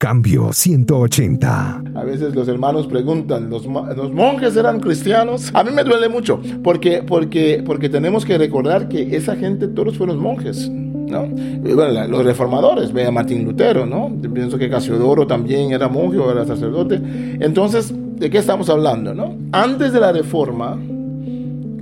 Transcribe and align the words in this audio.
Cambio 0.00 0.52
180. 0.52 1.82
A 1.96 2.04
veces 2.04 2.32
los 2.32 2.46
hermanos 2.46 2.86
preguntan, 2.86 3.50
¿los, 3.50 3.66
¿los, 3.66 4.12
monjes 4.12 4.56
eran 4.56 4.78
cristianos? 4.78 5.50
A 5.52 5.64
mí 5.64 5.72
me 5.72 5.82
duele 5.82 6.08
mucho, 6.08 6.40
porque, 6.62 7.02
porque, 7.02 7.64
porque 7.66 7.88
tenemos 7.88 8.24
que 8.24 8.38
recordar 8.38 8.88
que 8.88 9.16
esa 9.16 9.34
gente 9.34 9.66
todos 9.66 9.98
fueron 9.98 10.20
monjes. 10.20 10.70
¿no? 10.70 11.26
Bueno, 11.26 12.06
los 12.06 12.24
reformadores, 12.24 12.92
ve 12.92 13.06
a 13.06 13.10
Martín 13.10 13.44
Lutero, 13.44 13.86
¿no? 13.86 14.14
Pienso 14.32 14.56
que 14.56 14.70
Casiodoro 14.70 15.26
también 15.26 15.72
era 15.72 15.88
monje 15.88 16.18
o 16.18 16.30
era 16.30 16.46
sacerdote. 16.46 17.00
Entonces, 17.40 17.92
¿de 17.92 18.30
qué 18.30 18.38
estamos 18.38 18.70
hablando, 18.70 19.12
no? 19.14 19.36
Antes 19.50 19.92
de 19.92 19.98
la 19.98 20.12
reforma, 20.12 20.78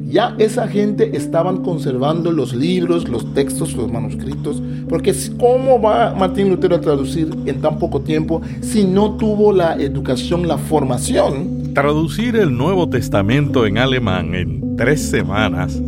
ya 0.08 0.34
esa 0.38 0.68
gente 0.68 1.16
estaban 1.16 1.62
conservando 1.62 2.30
los 2.30 2.54
libros, 2.54 3.08
los 3.08 3.34
textos, 3.34 3.74
los 3.74 3.90
manuscritos, 3.90 4.62
porque 4.88 5.14
¿cómo 5.38 5.80
va 5.80 6.14
Martín 6.14 6.48
Lutero 6.48 6.76
a 6.76 6.80
traducir 6.80 7.28
en 7.46 7.60
tan 7.60 7.78
poco 7.78 8.00
tiempo 8.00 8.40
si 8.60 8.84
no 8.84 9.16
tuvo 9.16 9.52
la 9.52 9.74
educación, 9.74 10.46
la 10.46 10.58
formación? 10.58 11.74
Traducir 11.74 12.36
el 12.36 12.56
Nuevo 12.56 12.88
Testamento 12.88 13.66
en 13.66 13.78
alemán 13.78 14.34
en 14.34 14.76
tres 14.76 15.02
semanas, 15.02 15.80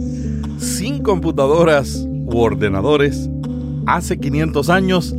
sin 0.58 1.02
computadoras 1.02 2.06
u 2.26 2.38
ordenadores, 2.38 3.30
hace 3.86 4.18
500 4.18 4.68
años, 4.68 5.14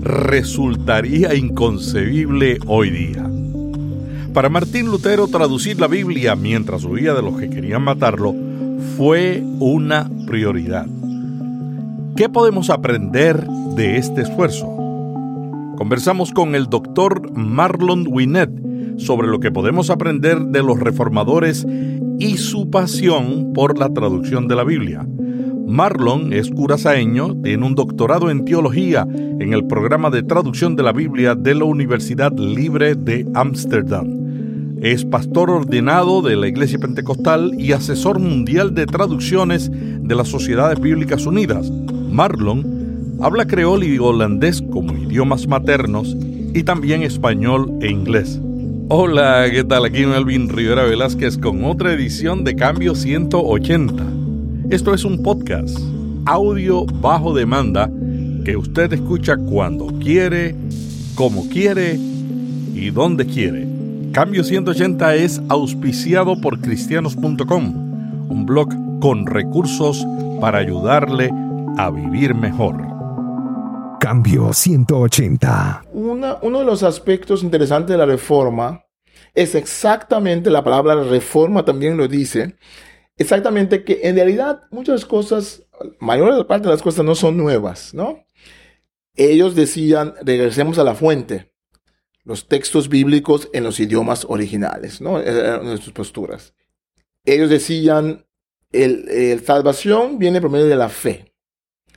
resultaría 0.00 1.34
inconcebible 1.34 2.58
hoy 2.66 2.90
día. 2.90 3.37
Para 4.32 4.50
Martín 4.50 4.86
Lutero 4.86 5.26
traducir 5.26 5.80
la 5.80 5.88
Biblia 5.88 6.36
mientras 6.36 6.84
huía 6.84 7.14
de 7.14 7.22
los 7.22 7.38
que 7.38 7.50
querían 7.50 7.82
matarlo 7.82 8.34
fue 8.96 9.42
una 9.58 10.10
prioridad. 10.26 10.86
¿Qué 12.14 12.28
podemos 12.28 12.70
aprender 12.70 13.46
de 13.74 13.96
este 13.96 14.22
esfuerzo? 14.22 14.66
Conversamos 15.76 16.32
con 16.32 16.54
el 16.54 16.66
doctor 16.66 17.32
Marlon 17.32 18.06
Winnet 18.08 18.50
sobre 18.98 19.28
lo 19.28 19.40
que 19.40 19.50
podemos 19.50 19.90
aprender 19.90 20.38
de 20.38 20.62
los 20.62 20.78
reformadores 20.78 21.66
y 22.18 22.36
su 22.36 22.70
pasión 22.70 23.52
por 23.54 23.78
la 23.78 23.88
traducción 23.88 24.48
de 24.48 24.56
la 24.56 24.64
Biblia. 24.64 25.06
Marlon 25.68 26.32
es 26.32 26.50
curazaeño, 26.50 27.40
tiene 27.42 27.64
un 27.64 27.74
doctorado 27.74 28.30
en 28.30 28.44
teología 28.44 29.06
en 29.12 29.52
el 29.52 29.66
programa 29.66 30.10
de 30.10 30.22
traducción 30.22 30.76
de 30.76 30.82
la 30.82 30.92
Biblia 30.92 31.34
de 31.34 31.54
la 31.54 31.64
Universidad 31.64 32.32
Libre 32.36 32.94
de 32.94 33.26
Ámsterdam. 33.34 34.17
Es 34.82 35.04
pastor 35.04 35.50
ordenado 35.50 36.22
de 36.22 36.36
la 36.36 36.46
Iglesia 36.46 36.78
Pentecostal 36.78 37.52
y 37.58 37.72
asesor 37.72 38.20
mundial 38.20 38.74
de 38.74 38.86
traducciones 38.86 39.72
de 39.72 40.14
las 40.14 40.28
Sociedades 40.28 40.78
Bíblicas 40.80 41.26
Unidas. 41.26 41.68
Marlon 41.68 43.18
habla 43.20 43.44
creol 43.44 43.82
y 43.82 43.98
holandés 43.98 44.62
como 44.62 44.96
idiomas 44.96 45.48
maternos 45.48 46.16
y 46.54 46.62
también 46.62 47.02
español 47.02 47.72
e 47.80 47.90
inglés. 47.90 48.40
Hola, 48.88 49.48
¿qué 49.50 49.64
tal? 49.64 49.84
Aquí 49.84 50.06
Melvin 50.06 50.48
Rivera 50.48 50.84
Velázquez 50.84 51.38
con 51.38 51.64
otra 51.64 51.92
edición 51.92 52.44
de 52.44 52.54
Cambio 52.54 52.94
180. 52.94 54.06
Esto 54.70 54.94
es 54.94 55.04
un 55.04 55.24
podcast, 55.24 55.76
audio 56.24 56.86
bajo 56.86 57.34
demanda, 57.34 57.90
que 58.44 58.56
usted 58.56 58.92
escucha 58.92 59.36
cuando 59.36 59.88
quiere, 59.98 60.54
como 61.16 61.48
quiere 61.48 61.98
y 62.74 62.90
donde 62.90 63.26
quiere. 63.26 63.67
Cambio 64.18 64.42
180 64.42 65.14
es 65.14 65.40
auspiciado 65.48 66.40
por 66.40 66.60
cristianos.com, 66.60 68.28
un 68.28 68.44
blog 68.44 68.68
con 69.00 69.24
recursos 69.24 70.04
para 70.40 70.58
ayudarle 70.58 71.30
a 71.76 71.88
vivir 71.92 72.34
mejor. 72.34 72.84
Cambio 74.00 74.52
180. 74.52 75.84
uno 75.92 76.58
de 76.58 76.64
los 76.64 76.82
aspectos 76.82 77.44
interesantes 77.44 77.90
de 77.92 77.98
la 77.98 78.06
reforma 78.06 78.84
es 79.36 79.54
exactamente, 79.54 80.50
la 80.50 80.64
palabra 80.64 81.00
reforma 81.04 81.64
también 81.64 81.96
lo 81.96 82.08
dice, 82.08 82.56
exactamente 83.16 83.84
que 83.84 84.00
en 84.02 84.16
realidad 84.16 84.62
muchas 84.72 85.04
cosas, 85.04 85.62
mayor 86.00 86.44
parte 86.48 86.66
de 86.66 86.74
las 86.74 86.82
cosas 86.82 87.04
no 87.04 87.14
son 87.14 87.36
nuevas, 87.36 87.94
¿no? 87.94 88.24
Ellos 89.14 89.54
decían, 89.54 90.14
regresemos 90.24 90.76
a 90.80 90.82
la 90.82 90.96
fuente 90.96 91.47
los 92.28 92.46
textos 92.46 92.90
bíblicos 92.90 93.48
en 93.54 93.64
los 93.64 93.80
idiomas 93.80 94.26
originales, 94.28 95.00
¿no? 95.00 95.18
Eran 95.18 95.78
sus 95.78 95.94
posturas. 95.94 96.52
Ellos 97.24 97.48
decían, 97.48 98.26
el, 98.70 99.42
salvación 99.46 100.18
viene 100.18 100.38
por 100.38 100.50
medio 100.50 100.66
de 100.66 100.76
la 100.76 100.90
fe, 100.90 101.32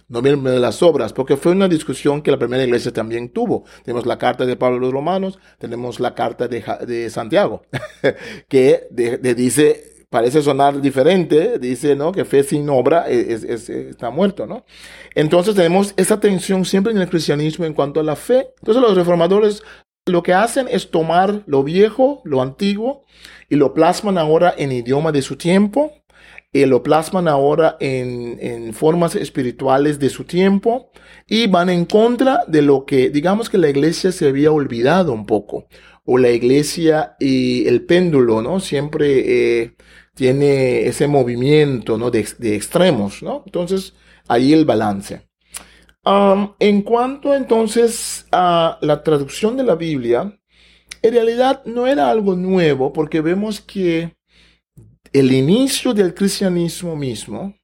no 0.08 0.22
viene 0.22 0.38
por 0.38 0.46
medio 0.46 0.56
de 0.56 0.62
las 0.62 0.82
obras, 0.82 1.12
porque 1.12 1.36
fue 1.36 1.52
una 1.52 1.68
discusión 1.68 2.22
que 2.22 2.32
la 2.32 2.40
primera 2.40 2.64
iglesia 2.64 2.94
también 2.94 3.28
tuvo. 3.28 3.66
Tenemos 3.84 4.06
la 4.06 4.18
carta 4.18 4.46
de 4.46 4.56
Pablo 4.56 4.78
a 4.78 4.80
los 4.80 4.94
romanos, 4.94 5.38
tenemos 5.60 6.00
la 6.00 6.16
carta 6.16 6.48
de, 6.48 7.10
Santiago, 7.10 7.64
que 8.48 8.88
dice, 9.36 10.06
parece 10.10 10.42
sonar 10.42 10.80
diferente, 10.80 11.60
dice, 11.60 11.94
¿no? 11.94 12.14
Que 12.14 12.24
fe 12.24 12.44
sin 12.44 12.70
obra 12.70 13.10
está 13.10 14.10
muerto, 14.12 14.48
¿no? 14.48 14.64
Entonces 15.14 15.56
tenemos 15.56 15.94
esa 15.98 16.22
tensión 16.22 16.64
siempre 16.64 16.94
en 16.94 17.00
el 17.00 17.10
cristianismo 17.10 17.66
en 17.66 17.74
cuanto 17.74 18.00
a 18.00 18.04
la 18.04 18.16
fe. 18.16 18.54
Entonces 18.62 18.82
los 18.82 18.96
reformadores 18.96 19.62
lo 20.06 20.24
que 20.24 20.34
hacen 20.34 20.68
es 20.70 20.90
tomar 20.90 21.44
lo 21.46 21.64
viejo, 21.64 22.22
lo 22.24 22.42
antiguo, 22.42 23.06
y 23.50 23.56
lo 23.56 23.74
plasman 23.74 24.18
ahora 24.18 24.54
en 24.58 24.72
idioma 24.72 25.12
de 25.12 25.22
su 25.22 25.36
tiempo, 25.36 25.92
y 26.52 26.66
lo 26.66 26.84
plasman 26.84 27.28
ahora 27.28 27.78
en, 27.80 28.74
formas 28.74 29.16
espirituales 29.16 30.00
de 30.00 30.10
su 30.10 30.24
tiempo, 30.24 30.92
y 31.28 31.48
van 31.48 31.70
en 31.70 31.86
contra 31.86 32.44
de 32.48 32.62
lo 32.62 32.86
que, 32.86 33.10
digamos 33.10 33.50
que 33.50 33.58
la 33.58 33.70
iglesia 33.70 34.12
se 34.12 34.28
había 34.28 34.52
olvidado 34.52 35.14
un 35.14 35.26
poco, 35.26 35.68
o 36.04 36.18
la 36.18 36.32
iglesia 36.32 37.16
y 37.20 37.68
el 37.68 37.86
péndulo, 37.86 38.42
¿no? 38.42 38.60
Siempre 38.60 39.62
eh, 39.62 39.76
tiene 40.16 40.88
ese 40.88 41.08
movimiento, 41.08 41.98
¿no? 41.98 42.10
De, 42.10 42.28
de 42.40 42.56
extremos, 42.56 43.22
¿no? 43.22 43.44
Entonces, 43.46 43.94
ahí 44.28 44.52
el 44.54 44.66
balance 44.66 45.31
en 46.04 46.82
cuanto 46.82 47.34
entonces 47.36 48.26
a 48.32 48.78
la 48.82 49.04
traducción 49.04 49.58
de 49.58 49.64
la 49.64 49.76
Biblia, 49.76 50.40
en 51.02 51.14
realidad 51.14 51.64
no 51.66 51.88
era 51.88 52.10
algo 52.10 52.36
nuevo 52.36 52.94
porque 52.94 53.22
vemos 53.22 53.62
que 53.62 54.16
el 55.14 55.32
inicio 55.32 55.94
del 55.94 56.14
cristianismo 56.14 56.96
mismo, 56.96 57.56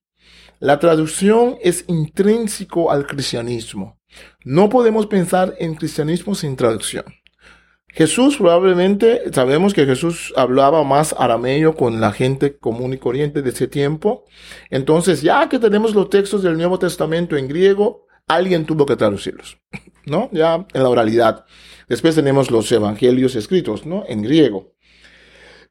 la 0.60 0.80
traducción 0.80 1.58
es 1.62 1.86
intrínseco 1.88 2.92
al 2.92 3.06
cristianismo. 3.06 4.00
No 4.44 4.70
podemos 4.70 5.06
pensar 5.06 5.54
en 5.60 5.76
cristianismo 5.76 6.34
sin 6.34 6.56
traducción. 6.56 7.06
Jesús 7.90 8.38
probablemente, 8.38 9.22
sabemos 9.34 9.74
que 9.74 9.86
Jesús 9.86 10.34
hablaba 10.36 10.84
más 10.84 11.16
arameo 11.18 11.76
con 11.76 12.00
la 12.00 12.12
gente 12.12 12.58
común 12.58 12.94
y 12.94 12.98
corriente 12.98 13.42
de 13.42 13.50
ese 13.50 13.68
tiempo. 13.68 14.26
Entonces, 14.70 15.22
ya 15.22 15.50
que 15.50 15.58
tenemos 15.58 15.96
los 15.96 16.10
textos 16.10 16.44
del 16.44 16.58
Nuevo 16.58 16.78
Testamento 16.78 17.38
en 17.38 17.48
griego, 17.48 18.07
alguien 18.28 18.66
tuvo 18.66 18.86
que 18.86 18.96
traducirlos, 18.96 19.58
¿no? 20.06 20.30
Ya 20.32 20.68
en 20.74 20.84
la 20.84 20.90
oralidad. 20.90 21.46
Después 21.88 22.16
tenemos 22.16 22.52
los 22.52 22.72
evangelios 22.72 23.36
escritos, 23.36 23.86
¿no? 23.86 24.04
En 24.08 24.22
griego. 24.22 24.74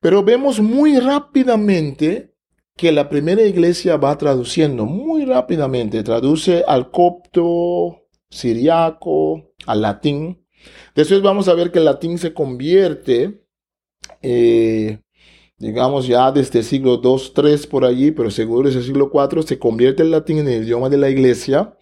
Pero 0.01 0.23
vemos 0.23 0.61
muy 0.61 0.99
rápidamente 0.99 2.35
que 2.77 2.93
la 2.93 3.09
primera 3.09 3.43
iglesia 3.43 3.97
va 3.97 4.17
traduciendo, 4.19 4.85
muy 4.85 5.25
rápidamente, 5.25 6.03
traduce 6.03 6.63
al 6.67 6.91
copto, 6.91 8.07
siriaco, 8.31 9.55
al 9.67 9.83
latín. 9.83 10.45
Después 10.95 11.23
vamos 11.23 11.49
a 11.49 11.55
ver 11.55 11.71
que 11.71 11.79
el 11.79 11.87
latín 11.87 12.19
se 12.19 12.35
convierte, 12.35 13.43
eh, 14.21 15.01
digamos 15.59 16.07
ya 16.07 16.31
desde 16.31 16.59
el 16.59 16.65
siglo 16.67 16.99
2, 16.99 17.33
3 17.33 17.67
por 17.67 17.85
allí, 17.85 18.11
pero 18.11 18.31
seguro 18.31 18.69
desde 18.69 18.81
el 18.81 18.87
siglo 18.87 19.11
4, 19.11 19.43
se 19.43 19.59
convierte 19.59 20.03
el 20.03 20.11
latín 20.11 20.39
en 20.39 20.49
el 20.49 20.65
idioma 20.65 20.91
de 20.91 20.99
la 20.99 21.09
iglesia 21.09 21.77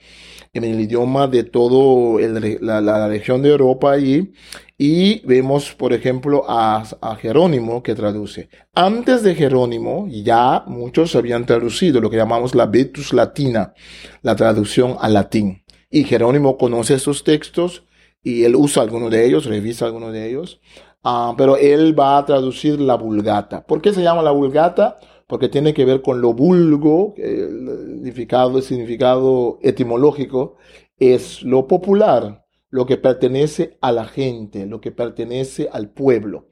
en 0.54 0.64
el 0.64 0.80
idioma 0.80 1.26
de 1.26 1.42
todo 1.44 2.18
la, 2.18 2.80
la, 2.80 3.08
región 3.08 3.42
de 3.42 3.50
Europa 3.50 3.92
allí. 3.92 4.32
Y 4.78 5.20
vemos, 5.26 5.74
por 5.74 5.92
ejemplo, 5.92 6.44
a, 6.48 6.84
Jerónimo 7.20 7.82
que 7.82 7.94
traduce. 7.94 8.48
Antes 8.74 9.22
de 9.22 9.34
Jerónimo, 9.34 10.06
ya 10.08 10.64
muchos 10.66 11.14
habían 11.14 11.44
traducido 11.44 12.00
lo 12.00 12.10
que 12.10 12.16
llamamos 12.16 12.54
la 12.54 12.66
Vetus 12.66 13.12
Latina, 13.12 13.74
la 14.22 14.34
traducción 14.34 14.96
al 15.00 15.14
latín. 15.14 15.64
Y 15.90 16.04
Jerónimo 16.04 16.56
conoce 16.56 16.94
esos 16.94 17.22
textos 17.22 17.84
y 18.22 18.44
él 18.44 18.56
usa 18.56 18.82
algunos 18.82 19.10
de 19.10 19.26
ellos, 19.26 19.44
revisa 19.44 19.86
algunos 19.86 20.12
de 20.12 20.28
ellos. 20.28 20.60
Uh, 21.04 21.36
pero 21.36 21.56
él 21.56 21.98
va 21.98 22.16
a 22.16 22.24
traducir 22.24 22.80
la 22.80 22.94
Vulgata. 22.94 23.64
¿Por 23.66 23.82
qué 23.82 23.92
se 23.92 24.02
llama 24.02 24.22
la 24.22 24.30
Vulgata? 24.30 24.96
Porque 25.26 25.48
tiene 25.48 25.74
que 25.74 25.84
ver 25.84 26.02
con 26.02 26.20
lo 26.20 26.34
vulgo, 26.34 27.14
el 27.16 27.94
significado, 27.94 28.58
el 28.58 28.62
significado 28.62 29.58
etimológico 29.62 30.56
es 30.98 31.42
lo 31.42 31.66
popular, 31.66 32.44
lo 32.70 32.86
que 32.86 32.96
pertenece 32.96 33.78
a 33.80 33.92
la 33.92 34.04
gente, 34.04 34.66
lo 34.66 34.80
que 34.80 34.90
pertenece 34.90 35.68
al 35.72 35.90
pueblo. 35.90 36.48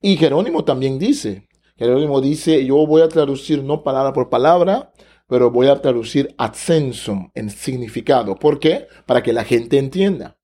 Y 0.00 0.16
Jerónimo 0.16 0.64
también 0.64 0.98
dice, 0.98 1.48
Jerónimo 1.76 2.20
dice, 2.20 2.64
yo 2.64 2.86
voy 2.86 3.02
a 3.02 3.08
traducir 3.08 3.62
no 3.62 3.82
palabra 3.82 4.12
por 4.12 4.30
palabra, 4.30 4.92
pero 5.28 5.50
voy 5.50 5.66
a 5.68 5.80
traducir 5.80 6.34
ad 6.38 6.54
sensum 6.54 7.30
en 7.34 7.50
significado. 7.50 8.36
¿Por 8.36 8.58
qué? 8.58 8.86
Para 9.06 9.22
que 9.22 9.32
la 9.32 9.44
gente 9.44 9.78
entienda. 9.78 10.35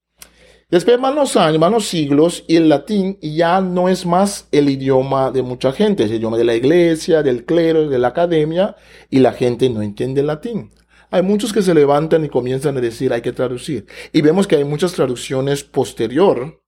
Después 0.72 0.98
van 0.98 1.14
los 1.14 1.36
años, 1.36 1.60
van 1.60 1.72
los 1.72 1.86
siglos 1.86 2.44
y 2.48 2.56
el 2.56 2.70
latín 2.70 3.18
ya 3.20 3.60
no 3.60 3.90
es 3.90 4.06
más 4.06 4.48
el 4.52 4.70
idioma 4.70 5.30
de 5.30 5.42
mucha 5.42 5.70
gente, 5.70 6.04
es 6.04 6.10
el 6.10 6.16
idioma 6.16 6.38
de 6.38 6.44
la 6.44 6.54
iglesia, 6.54 7.22
del 7.22 7.44
clero, 7.44 7.90
de 7.90 7.98
la 7.98 8.08
academia 8.08 8.74
y 9.10 9.18
la 9.18 9.34
gente 9.34 9.68
no 9.68 9.82
entiende 9.82 10.22
el 10.22 10.28
latín. 10.28 10.70
Hay 11.10 11.20
muchos 11.20 11.52
que 11.52 11.60
se 11.60 11.74
levantan 11.74 12.24
y 12.24 12.30
comienzan 12.30 12.78
a 12.78 12.80
decir 12.80 13.12
hay 13.12 13.20
que 13.20 13.32
traducir. 13.32 13.84
Y 14.14 14.22
vemos 14.22 14.46
que 14.46 14.56
hay 14.56 14.64
muchas 14.64 14.94
traducciones 14.94 15.62
posterior, 15.62 16.62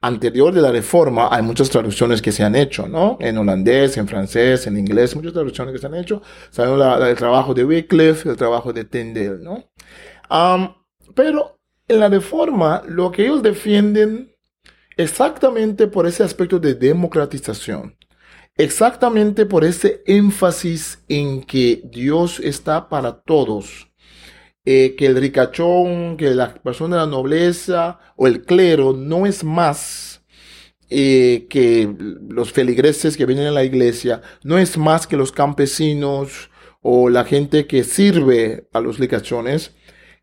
anterior 0.00 0.52
de 0.52 0.60
la 0.60 0.72
reforma, 0.72 1.28
hay 1.30 1.42
muchas 1.42 1.70
traducciones 1.70 2.20
que 2.20 2.32
se 2.32 2.42
han 2.42 2.56
hecho, 2.56 2.88
¿no? 2.88 3.18
En 3.20 3.38
holandés, 3.38 3.96
en 3.98 4.08
francés, 4.08 4.66
en 4.66 4.76
inglés, 4.76 5.14
muchas 5.14 5.32
traducciones 5.32 5.72
que 5.72 5.78
se 5.78 5.86
han 5.86 5.94
hecho. 5.94 6.22
Sabemos 6.50 7.00
el 7.08 7.14
trabajo 7.14 7.54
de 7.54 7.64
Wycliffe, 7.64 8.28
el 8.28 8.36
trabajo 8.36 8.72
de 8.72 8.84
Tyndale, 8.84 9.38
¿no? 9.38 9.70
pero 11.14 11.60
en 11.88 12.00
la 12.00 12.08
reforma, 12.08 12.82
lo 12.86 13.10
que 13.10 13.24
ellos 13.24 13.42
defienden 13.42 14.34
exactamente 14.96 15.86
por 15.86 16.06
ese 16.06 16.22
aspecto 16.22 16.58
de 16.58 16.74
democratización, 16.74 17.96
exactamente 18.56 19.46
por 19.46 19.64
ese 19.64 20.02
énfasis 20.06 21.04
en 21.08 21.42
que 21.42 21.82
Dios 21.84 22.40
está 22.40 22.88
para 22.88 23.20
todos, 23.20 23.90
eh, 24.64 24.94
que 24.96 25.06
el 25.06 25.16
ricachón, 25.16 26.16
que 26.16 26.30
la 26.34 26.54
persona 26.54 26.96
de 26.96 27.02
la 27.02 27.10
nobleza 27.10 27.98
o 28.16 28.26
el 28.26 28.42
clero 28.42 28.94
no 28.94 29.26
es 29.26 29.44
más 29.44 30.22
eh, 30.88 31.46
que 31.50 31.94
los 32.28 32.52
feligreses 32.52 33.16
que 33.16 33.26
vienen 33.26 33.46
a 33.48 33.50
la 33.50 33.64
iglesia, 33.64 34.22
no 34.42 34.58
es 34.58 34.78
más 34.78 35.06
que 35.06 35.16
los 35.16 35.32
campesinos 35.32 36.50
o 36.80 37.10
la 37.10 37.24
gente 37.24 37.66
que 37.66 37.84
sirve 37.84 38.68
a 38.72 38.80
los 38.80 38.98
ricachones, 38.98 39.74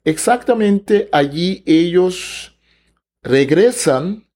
exactamente 0.04 1.10
allí 1.12 1.64
ellos 1.66 2.60
regresan 3.24 4.28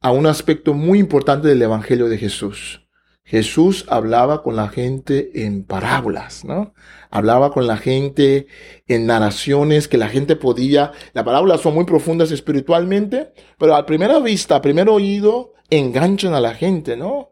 a 0.00 0.10
un 0.10 0.26
aspecto 0.26 0.74
muy 0.74 0.98
importante 0.98 1.48
del 1.48 1.62
Evangelio 1.62 2.08
de 2.08 2.18
Jesús. 2.18 2.82
Jesús 3.26 3.86
hablaba 3.88 4.42
con 4.42 4.54
la 4.54 4.68
gente 4.68 5.46
en 5.46 5.64
parábolas, 5.64 6.44
¿no? 6.44 6.74
Hablaba 7.10 7.52
con 7.52 7.66
la 7.66 7.78
gente 7.78 8.48
en 8.86 9.06
narraciones 9.06 9.88
que 9.88 9.96
la 9.96 10.08
gente 10.08 10.36
podía, 10.36 10.92
las 11.14 11.24
parábolas 11.24 11.62
son 11.62 11.74
muy 11.74 11.86
profundas 11.86 12.30
espiritualmente, 12.32 13.32
pero 13.58 13.76
a 13.76 13.86
primera 13.86 14.18
vista, 14.20 14.56
a 14.56 14.62
primer 14.62 14.90
oído, 14.90 15.54
enganchan 15.70 16.34
a 16.34 16.40
la 16.40 16.54
gente, 16.54 16.98
¿no? 16.98 17.30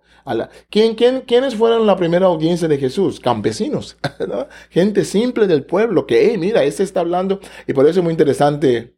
¿Quién, 0.70 0.94
quién, 0.94 1.22
¿Quiénes 1.22 1.54
fueron 1.54 1.86
la 1.86 1.96
primera 1.96 2.26
audiencia 2.26 2.69
de 2.69 2.78
Jesús? 2.78 3.20
Campesinos, 3.20 3.96
¿no? 4.28 4.46
Gente 4.70 5.04
simple 5.04 5.46
del 5.46 5.64
pueblo 5.64 6.06
que, 6.06 6.30
hey, 6.30 6.38
mira, 6.38 6.64
ese 6.64 6.82
está 6.82 7.00
hablando. 7.00 7.40
Y 7.66 7.72
por 7.72 7.86
eso 7.86 8.00
es 8.00 8.04
muy 8.04 8.12
interesante 8.12 8.94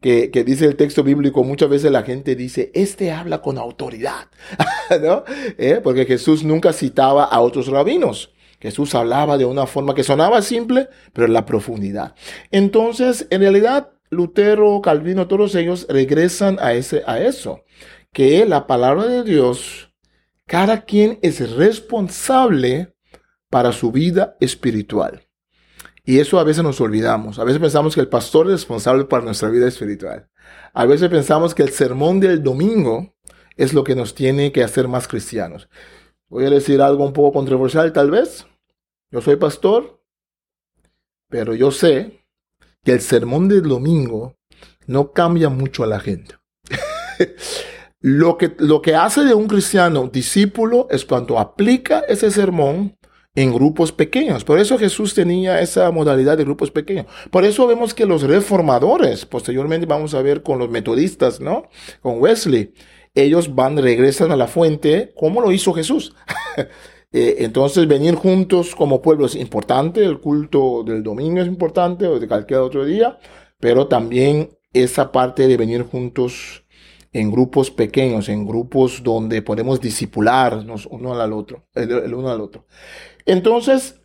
que, 0.00 0.30
que, 0.30 0.44
dice 0.44 0.66
el 0.66 0.76
texto 0.76 1.02
bíblico, 1.02 1.44
muchas 1.44 1.68
veces 1.68 1.92
la 1.92 2.02
gente 2.02 2.34
dice, 2.34 2.70
este 2.74 3.12
habla 3.12 3.40
con 3.40 3.58
autoridad, 3.58 4.28
¿no? 5.02 5.24
¿Eh? 5.58 5.80
Porque 5.82 6.06
Jesús 6.06 6.44
nunca 6.44 6.72
citaba 6.72 7.24
a 7.24 7.40
otros 7.40 7.68
rabinos. 7.68 8.32
Jesús 8.62 8.94
hablaba 8.94 9.38
de 9.38 9.44
una 9.44 9.66
forma 9.66 9.92
que 9.92 10.04
sonaba 10.04 10.40
simple, 10.40 10.88
pero 11.12 11.26
en 11.26 11.32
la 11.32 11.46
profundidad. 11.46 12.14
Entonces, 12.52 13.26
en 13.30 13.40
realidad, 13.40 13.90
Lutero, 14.08 14.80
Calvino, 14.82 15.26
todos 15.26 15.54
ellos 15.56 15.86
regresan 15.88 16.58
a, 16.60 16.72
ese, 16.72 17.02
a 17.06 17.18
eso, 17.18 17.62
que 18.12 18.46
la 18.46 18.68
palabra 18.68 19.06
de 19.06 19.24
Dios 19.24 19.91
cada 20.52 20.84
quien 20.84 21.18
es 21.22 21.56
responsable 21.56 22.94
para 23.48 23.72
su 23.72 23.90
vida 23.90 24.36
espiritual. 24.38 25.26
Y 26.04 26.18
eso 26.18 26.38
a 26.38 26.44
veces 26.44 26.62
nos 26.62 26.78
olvidamos. 26.82 27.38
A 27.38 27.44
veces 27.44 27.58
pensamos 27.58 27.94
que 27.94 28.02
el 28.02 28.08
pastor 28.08 28.48
es 28.48 28.52
responsable 28.52 29.06
para 29.06 29.24
nuestra 29.24 29.48
vida 29.48 29.66
espiritual. 29.66 30.28
A 30.74 30.84
veces 30.84 31.08
pensamos 31.08 31.54
que 31.54 31.62
el 31.62 31.70
sermón 31.70 32.20
del 32.20 32.42
domingo 32.42 33.14
es 33.56 33.72
lo 33.72 33.82
que 33.82 33.94
nos 33.94 34.14
tiene 34.14 34.52
que 34.52 34.62
hacer 34.62 34.88
más 34.88 35.08
cristianos. 35.08 35.70
Voy 36.28 36.44
a 36.44 36.50
decir 36.50 36.82
algo 36.82 37.06
un 37.06 37.14
poco 37.14 37.32
controversial 37.32 37.90
tal 37.94 38.10
vez. 38.10 38.46
Yo 39.10 39.22
soy 39.22 39.36
pastor, 39.36 40.02
pero 41.30 41.54
yo 41.54 41.70
sé 41.70 42.26
que 42.84 42.92
el 42.92 43.00
sermón 43.00 43.48
del 43.48 43.62
domingo 43.62 44.36
no 44.86 45.12
cambia 45.12 45.48
mucho 45.48 45.82
a 45.82 45.86
la 45.86 45.98
gente. 45.98 46.34
Lo 48.02 48.36
que, 48.36 48.54
lo 48.58 48.82
que 48.82 48.96
hace 48.96 49.24
de 49.24 49.32
un 49.32 49.46
cristiano 49.46 50.10
discípulo 50.12 50.88
es 50.90 51.04
cuando 51.04 51.38
aplica 51.38 52.00
ese 52.08 52.30
sermón 52.30 52.96
en 53.34 53.54
grupos 53.54 53.92
pequeños. 53.92 54.44
Por 54.44 54.58
eso 54.58 54.78
Jesús 54.78 55.14
tenía 55.14 55.60
esa 55.60 55.90
modalidad 55.90 56.36
de 56.36 56.44
grupos 56.44 56.70
pequeños. 56.70 57.06
Por 57.30 57.44
eso 57.44 57.66
vemos 57.66 57.94
que 57.94 58.04
los 58.04 58.22
reformadores, 58.22 59.24
posteriormente 59.24 59.86
vamos 59.86 60.14
a 60.14 60.22
ver 60.22 60.42
con 60.42 60.58
los 60.58 60.68
metodistas, 60.68 61.40
¿no? 61.40 61.68
Con 62.00 62.20
Wesley, 62.20 62.74
ellos 63.14 63.54
van, 63.54 63.76
regresan 63.76 64.32
a 64.32 64.36
la 64.36 64.48
fuente, 64.48 65.12
como 65.16 65.40
lo 65.40 65.52
hizo 65.52 65.72
Jesús. 65.72 66.14
Eh, 67.14 67.44
entonces, 67.44 67.86
venir 67.86 68.14
juntos 68.14 68.74
como 68.74 69.02
pueblo 69.02 69.26
es 69.26 69.34
importante, 69.34 70.02
el 70.02 70.18
culto 70.18 70.82
del 70.82 71.02
domingo 71.02 71.42
es 71.42 71.46
importante, 71.46 72.06
o 72.06 72.18
de 72.18 72.26
cualquier 72.26 72.60
otro 72.60 72.86
día, 72.86 73.18
pero 73.60 73.86
también 73.86 74.56
esa 74.72 75.12
parte 75.12 75.46
de 75.46 75.58
venir 75.58 75.82
juntos 75.82 76.61
en 77.12 77.30
grupos 77.30 77.70
pequeños, 77.70 78.28
en 78.28 78.46
grupos 78.46 79.02
donde 79.02 79.42
podemos 79.42 79.80
disipularnos 79.80 80.86
uno 80.86 81.20
al 81.20 81.32
otro, 81.32 81.66
el, 81.74 82.14
uno 82.14 82.30
al 82.30 82.40
otro. 82.40 82.66
Entonces, 83.26 84.00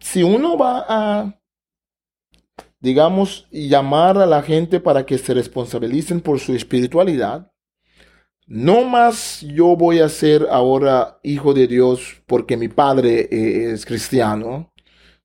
si 0.00 0.22
uno 0.22 0.58
va 0.58 0.84
a, 0.88 1.40
digamos, 2.80 3.46
llamar 3.50 4.18
a 4.18 4.26
la 4.26 4.42
gente 4.42 4.80
para 4.80 5.06
que 5.06 5.18
se 5.18 5.34
responsabilicen 5.34 6.20
por 6.20 6.40
su 6.40 6.54
espiritualidad, 6.54 7.52
no 8.46 8.84
más 8.84 9.40
yo 9.42 9.76
voy 9.76 10.00
a 10.00 10.08
ser 10.08 10.48
ahora 10.50 11.20
hijo 11.22 11.54
de 11.54 11.68
Dios 11.68 12.22
porque 12.26 12.56
mi 12.56 12.68
padre 12.68 13.28
eh, 13.30 13.72
es 13.72 13.86
cristiano. 13.86 14.72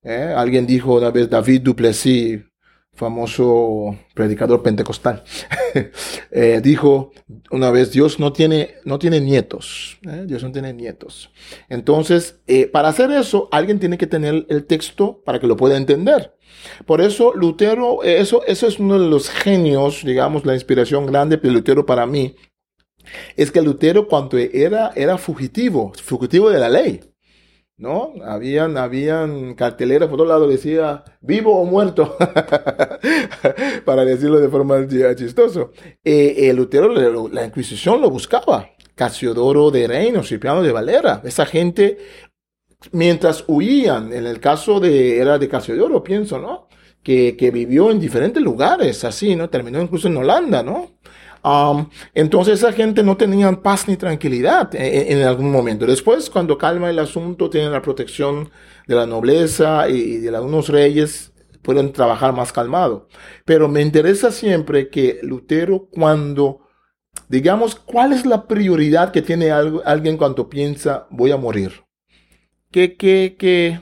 ¿eh? 0.04 0.34
Alguien 0.38 0.68
dijo 0.68 0.96
una 0.96 1.10
vez, 1.10 1.30
David 1.30 1.62
Duplessis, 1.62 2.42
famoso 2.97 3.95
predicador 4.15 4.63
pentecostal, 4.63 5.23
eh, 6.31 6.59
dijo 6.63 7.11
una 7.51 7.69
vez, 7.69 7.91
Dios 7.91 8.19
no 8.19 8.33
tiene, 8.33 8.75
no 8.85 8.97
tiene 8.97 9.21
nietos, 9.21 9.99
¿eh? 10.01 10.23
Dios 10.25 10.44
no 10.44 10.51
tiene 10.51 10.73
nietos. 10.73 11.31
Entonces, 11.69 12.39
eh, 12.47 12.65
para 12.67 12.89
hacer 12.89 13.11
eso, 13.11 13.49
alguien 13.51 13.79
tiene 13.79 13.99
que 13.99 14.07
tener 14.07 14.47
el 14.49 14.65
texto 14.65 15.21
para 15.23 15.39
que 15.39 15.47
lo 15.47 15.55
pueda 15.55 15.77
entender. 15.77 16.35
Por 16.88 17.01
eso, 17.01 17.33
Lutero, 17.35 18.03
eso, 18.03 18.44
eso 18.45 18.67
es 18.67 18.79
uno 18.79 18.99
de 18.99 19.07
los 19.07 19.29
genios, 19.29 20.03
digamos, 20.03 20.45
la 20.45 20.55
inspiración 20.55 21.05
grande 21.05 21.38
de 21.38 21.51
Lutero 21.51 21.85
para 21.85 22.07
mí, 22.07 22.35
es 23.35 23.51
que 23.51 23.61
Lutero 23.61 24.07
cuando 24.07 24.38
era, 24.38 24.91
era 24.95 25.19
fugitivo, 25.19 25.94
fugitivo 26.04 26.49
de 26.49 26.59
la 26.59 26.69
ley, 26.69 27.01
¿no? 27.78 28.14
Habían, 28.26 28.78
habían 28.78 29.54
carteleras 29.54 30.10
por 30.10 30.18
todos 30.18 30.30
lados, 30.30 30.50
decía 30.50 31.04
vivo 31.22 31.60
o 31.60 31.66
muerto, 31.66 32.18
para 33.86 34.04
decirlo 34.04 34.40
de 34.40 34.50
forma 34.50 34.86
chistoso. 35.16 35.72
Eh, 36.04 36.52
Lutero, 36.54 37.30
la 37.30 37.46
Inquisición 37.46 38.02
lo 38.02 38.10
buscaba. 38.10 38.72
Casiodoro 38.96 39.69
de 39.69 39.88
Reino, 39.88 40.24
Cipriano 40.24 40.64
de 40.64 40.72
Valera, 40.72 41.22
esa 41.24 41.46
gente, 41.46 42.00
mientras 42.92 43.44
huían, 43.48 44.12
en 44.12 44.26
el 44.26 44.40
caso 44.40 44.80
de, 44.80 45.19
era 45.19 45.38
de 45.38 45.48
Casiodoro, 45.48 46.04
pienso, 46.04 46.40
¿no? 46.40 46.68
Que, 47.04 47.38
que 47.38 47.52
vivió 47.52 47.92
en 47.92 48.00
diferentes 48.00 48.42
lugares, 48.42 49.04
así, 49.04 49.36
¿no? 49.36 49.52
Terminó 49.52 49.80
incluso 49.80 50.07
en 50.07 50.18
Holanda, 50.18 50.64
¿no? 50.64 50.98
Entonces 52.13 52.56
esa 52.56 52.73
gente 52.73 53.04
no 53.04 53.16
tenía 53.16 53.51
paz 53.61 53.87
ni 53.87 53.95
tranquilidad 53.95 54.69
en, 54.73 55.21
algún 55.23 55.51
momento. 55.51 55.85
Después, 55.85 56.30
cuando 56.30 56.57
calma 56.57 56.89
el 56.89 56.99
asunto, 56.99 57.49
tienen 57.49 57.71
la 57.71 57.81
protección 57.81 58.49
de 58.87 58.95
la 58.95 59.06
nobleza 59.06 59.87
y 59.89 60.18
de 60.18 60.35
algunos 60.35 60.69
reyes, 60.69 61.33
pueden 61.61 61.94
trabajar 61.94 62.33
más 62.33 62.51
calmado. 62.51 63.07
Pero 63.45 63.68
me 63.68 63.81
interesa 63.81 64.31
siempre 64.31 64.89
que 64.89 65.19
Lutero, 65.23 65.87
cuando, 65.89 66.61
digamos, 67.30 67.75
¿cuál 67.75 68.13
es 68.13 68.25
la 68.25 68.47
prioridad 68.47 69.11
que 69.11 69.21
tiene 69.21 69.51
alguien 69.51 70.18
cuando 70.18 70.49
piensa 70.49 71.07
voy 71.09 71.31
a 71.31 71.37
morir? 71.37 71.83
Que, 72.71 72.97
que, 72.97 73.35
que 73.39 73.80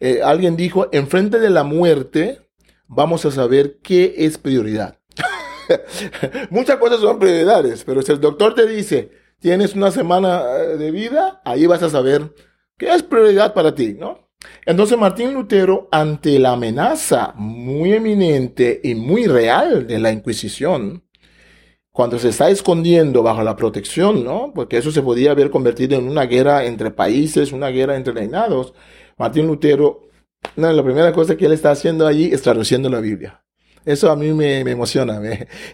eh, 0.00 0.20
alguien 0.22 0.56
dijo, 0.56 0.88
enfrente 0.92 1.40
de 1.40 1.50
la 1.50 1.64
muerte, 1.64 2.40
vamos 2.86 3.24
a 3.24 3.30
saber 3.30 3.78
qué 3.82 4.14
es 4.18 4.38
prioridad. 4.38 4.99
Muchas 6.50 6.76
cosas 6.76 7.00
son 7.00 7.18
prioridades, 7.18 7.84
pero 7.84 8.02
si 8.02 8.12
el 8.12 8.20
doctor 8.20 8.54
te 8.54 8.66
dice, 8.66 9.10
tienes 9.38 9.74
una 9.74 9.90
semana 9.90 10.42
eh, 10.58 10.76
de 10.76 10.90
vida, 10.90 11.40
ahí 11.44 11.66
vas 11.66 11.82
a 11.82 11.90
saber 11.90 12.34
qué 12.76 12.92
es 12.92 13.02
prioridad 13.02 13.54
para 13.54 13.74
ti, 13.74 13.96
¿no? 13.98 14.30
Entonces 14.64 14.96
Martín 14.96 15.34
Lutero, 15.34 15.88
ante 15.92 16.38
la 16.38 16.52
amenaza 16.52 17.34
muy 17.36 17.92
eminente 17.92 18.80
y 18.82 18.94
muy 18.94 19.26
real 19.26 19.86
de 19.86 19.98
la 19.98 20.12
Inquisición, 20.12 21.04
cuando 21.92 22.18
se 22.18 22.30
está 22.30 22.48
escondiendo 22.48 23.22
bajo 23.22 23.42
la 23.42 23.56
protección, 23.56 24.24
¿no? 24.24 24.52
Porque 24.54 24.78
eso 24.78 24.90
se 24.90 25.02
podía 25.02 25.32
haber 25.32 25.50
convertido 25.50 25.98
en 25.98 26.08
una 26.08 26.24
guerra 26.24 26.64
entre 26.64 26.90
países, 26.90 27.52
una 27.52 27.68
guerra 27.68 27.96
entre 27.96 28.14
reinados. 28.14 28.72
Martín 29.18 29.46
Lutero, 29.46 30.08
una 30.56 30.68
de 30.68 30.74
las 30.74 30.84
primeras 30.84 31.12
cosas 31.12 31.36
que 31.36 31.46
él 31.46 31.52
está 31.52 31.72
haciendo 31.72 32.06
allí 32.06 32.32
es 32.32 32.40
traduciendo 32.40 32.88
la 32.88 33.00
Biblia 33.00 33.42
Eso 33.84 34.10
a 34.10 34.16
mí 34.16 34.32
me, 34.32 34.60
emociona. 34.60 35.20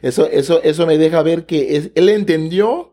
eso, 0.03 0.27
eso, 0.27 0.63
eso 0.63 0.87
me 0.87 0.99
deja 0.99 1.23
ver 1.23 1.47
que 1.47 1.91
él 1.95 2.09
entendió 2.09 2.93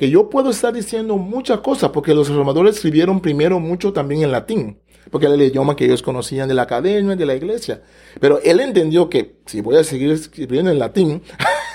que 0.00 0.08
yo 0.08 0.30
puedo 0.30 0.48
estar 0.48 0.72
diciendo 0.72 1.18
muchas 1.18 1.60
cosas, 1.60 1.90
porque 1.90 2.14
los 2.14 2.26
reformadores 2.26 2.76
escribieron 2.76 3.20
primero 3.20 3.60
mucho 3.60 3.92
también 3.92 4.22
en 4.22 4.32
latín, 4.32 4.78
porque 5.10 5.26
era 5.26 5.34
el 5.34 5.42
idioma 5.42 5.76
que 5.76 5.84
ellos 5.84 6.00
conocían 6.00 6.48
de 6.48 6.54
la 6.54 6.62
academia, 6.62 7.16
de 7.16 7.26
la 7.26 7.34
iglesia. 7.34 7.82
Pero 8.18 8.40
él 8.42 8.60
entendió 8.60 9.10
que 9.10 9.36
si 9.44 9.60
voy 9.60 9.76
a 9.76 9.84
seguir 9.84 10.10
escribiendo 10.10 10.70
en 10.70 10.78
latín, 10.78 11.22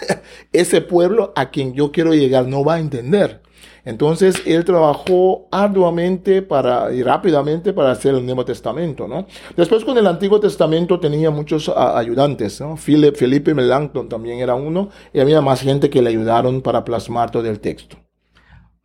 ese 0.51 0.81
pueblo 0.81 1.33
a 1.35 1.51
quien 1.51 1.75
yo 1.75 1.91
quiero 1.91 2.15
llegar 2.15 2.47
no 2.47 2.63
va 2.63 2.75
a 2.75 2.79
entender. 2.79 3.43
Entonces 3.85 4.41
él 4.47 4.65
trabajó 4.65 5.47
arduamente 5.51 6.41
para, 6.41 6.91
y 6.91 7.03
rápidamente 7.03 7.71
para 7.71 7.91
hacer 7.91 8.15
el 8.15 8.25
Nuevo 8.25 8.43
Testamento, 8.43 9.07
¿no? 9.07 9.27
Después 9.55 9.85
con 9.85 9.95
el 9.97 10.07
Antiguo 10.07 10.39
Testamento 10.39 10.99
tenía 10.99 11.29
muchos 11.29 11.69
ayudantes, 11.69 12.59
¿no? 12.59 12.75
Philip, 12.75 13.15
Felipe 13.15 13.53
Melanchthon 13.53 14.09
también 14.09 14.39
era 14.39 14.55
uno, 14.55 14.89
y 15.13 15.19
había 15.19 15.39
más 15.41 15.61
gente 15.61 15.91
que 15.91 16.01
le 16.01 16.09
ayudaron 16.09 16.61
para 16.61 16.83
plasmar 16.83 17.29
todo 17.29 17.47
el 17.47 17.59
texto. 17.59 17.97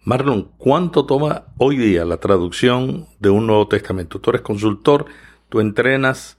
Marlon, 0.04 0.52
¿cuánto 0.58 1.06
toma 1.06 1.46
hoy 1.56 1.78
día 1.78 2.04
la 2.04 2.18
traducción 2.18 3.06
de 3.18 3.30
un 3.30 3.46
Nuevo 3.46 3.68
Testamento? 3.68 4.20
Tú 4.20 4.30
eres 4.30 4.42
consultor, 4.42 5.06
tú 5.48 5.60
entrenas 5.60 6.38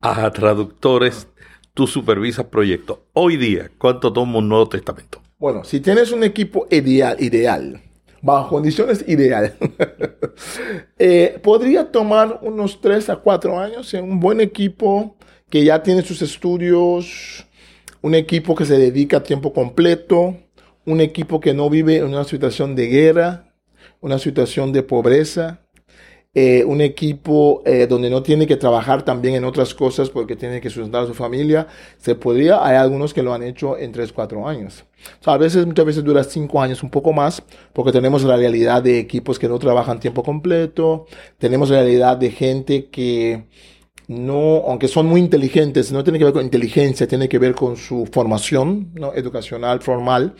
a 0.00 0.28
traductores, 0.32 1.28
tú 1.74 1.86
supervisas 1.86 2.46
proyectos. 2.46 2.98
Hoy 3.12 3.36
día, 3.36 3.70
¿cuánto 3.78 4.12
toma 4.12 4.38
un 4.38 4.48
Nuevo 4.48 4.68
Testamento? 4.68 5.20
Bueno, 5.38 5.62
si 5.64 5.80
tienes 5.80 6.12
un 6.12 6.24
equipo 6.24 6.66
ideal, 6.70 7.16
ideal 7.20 7.80
bajo 8.22 8.50
condiciones 8.50 9.04
ideal, 9.08 9.54
eh, 10.98 11.38
podría 11.42 11.90
tomar 11.90 12.38
unos 12.42 12.80
3 12.80 13.10
a 13.10 13.16
4 13.16 13.58
años 13.58 13.94
en 13.94 14.04
un 14.04 14.20
buen 14.20 14.40
equipo 14.40 15.16
que 15.48 15.64
ya 15.64 15.82
tiene 15.82 16.02
sus 16.02 16.22
estudios, 16.22 17.46
un 18.02 18.14
equipo 18.14 18.54
que 18.54 18.64
se 18.64 18.78
dedica 18.78 19.18
a 19.18 19.22
tiempo 19.22 19.52
completo, 19.52 20.36
un 20.86 21.00
equipo 21.00 21.40
que 21.40 21.54
no 21.54 21.68
vive 21.68 21.98
en 21.98 22.06
una 22.06 22.24
situación 22.24 22.74
de 22.74 22.86
guerra, 22.86 23.54
una 24.00 24.18
situación 24.18 24.72
de 24.72 24.82
pobreza, 24.82 25.60
eh, 26.32 26.64
un 26.64 26.80
equipo 26.80 27.60
eh, 27.66 27.88
donde 27.88 28.08
no 28.08 28.22
tiene 28.22 28.46
que 28.46 28.56
trabajar 28.56 29.04
también 29.04 29.34
en 29.34 29.44
otras 29.44 29.74
cosas 29.74 30.10
porque 30.10 30.36
tiene 30.36 30.60
que 30.60 30.70
sustentar 30.70 31.02
a 31.02 31.06
su 31.06 31.14
familia, 31.14 31.66
se 31.98 32.14
podría, 32.14 32.64
hay 32.64 32.76
algunos 32.76 33.12
que 33.12 33.22
lo 33.22 33.34
han 33.34 33.42
hecho 33.42 33.76
en 33.76 33.90
3, 33.90 34.12
4 34.12 34.46
años. 34.48 34.84
a 35.24 35.36
veces, 35.36 35.66
muchas 35.66 35.86
veces 35.86 36.04
dura 36.04 36.22
5 36.22 36.62
años, 36.62 36.84
un 36.84 36.90
poco 36.90 37.12
más, 37.12 37.42
porque 37.72 37.90
tenemos 37.90 38.22
la 38.22 38.36
realidad 38.36 38.80
de 38.80 39.00
equipos 39.00 39.40
que 39.40 39.48
no 39.48 39.58
trabajan 39.58 39.98
tiempo 39.98 40.22
completo, 40.22 41.06
tenemos 41.38 41.68
la 41.70 41.82
realidad 41.82 42.16
de 42.16 42.30
gente 42.30 42.90
que 42.90 43.46
no, 44.06 44.64
aunque 44.68 44.88
son 44.88 45.06
muy 45.06 45.20
inteligentes, 45.20 45.90
no 45.92 46.04
tiene 46.04 46.18
que 46.18 46.24
ver 46.26 46.34
con 46.34 46.44
inteligencia, 46.44 47.08
tiene 47.08 47.28
que 47.28 47.38
ver 47.38 47.54
con 47.54 47.76
su 47.76 48.06
formación 48.06 48.90
¿no? 48.94 49.14
educacional 49.14 49.80
formal, 49.82 50.34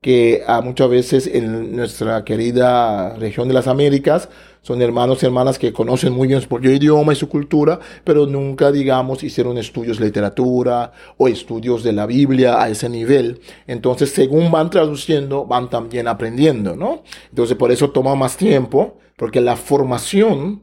que 0.00 0.42
a 0.46 0.60
muchas 0.60 0.90
veces 0.90 1.26
en 1.26 1.74
nuestra 1.74 2.24
querida 2.24 3.16
región 3.16 3.48
de 3.48 3.54
las 3.54 3.66
Américas 3.66 4.28
son 4.64 4.80
hermanos 4.80 5.22
y 5.22 5.26
hermanas 5.26 5.58
que 5.58 5.74
conocen 5.74 6.14
muy 6.14 6.26
bien 6.26 6.40
su 6.40 6.58
idioma 6.58 7.12
y 7.12 7.16
su 7.16 7.28
cultura, 7.28 7.78
pero 8.02 8.26
nunca, 8.26 8.72
digamos, 8.72 9.22
hicieron 9.22 9.58
estudios 9.58 9.98
de 9.98 10.06
literatura 10.06 10.90
o 11.18 11.28
estudios 11.28 11.84
de 11.84 11.92
la 11.92 12.06
Biblia 12.06 12.62
a 12.62 12.70
ese 12.70 12.88
nivel. 12.88 13.42
Entonces, 13.66 14.10
según 14.10 14.50
van 14.50 14.70
traduciendo, 14.70 15.44
van 15.44 15.68
también 15.68 16.08
aprendiendo, 16.08 16.76
¿no? 16.76 17.02
Entonces, 17.28 17.58
por 17.58 17.72
eso 17.72 17.90
toma 17.90 18.14
más 18.14 18.38
tiempo, 18.38 18.96
porque 19.18 19.42
la 19.42 19.56
formación 19.56 20.62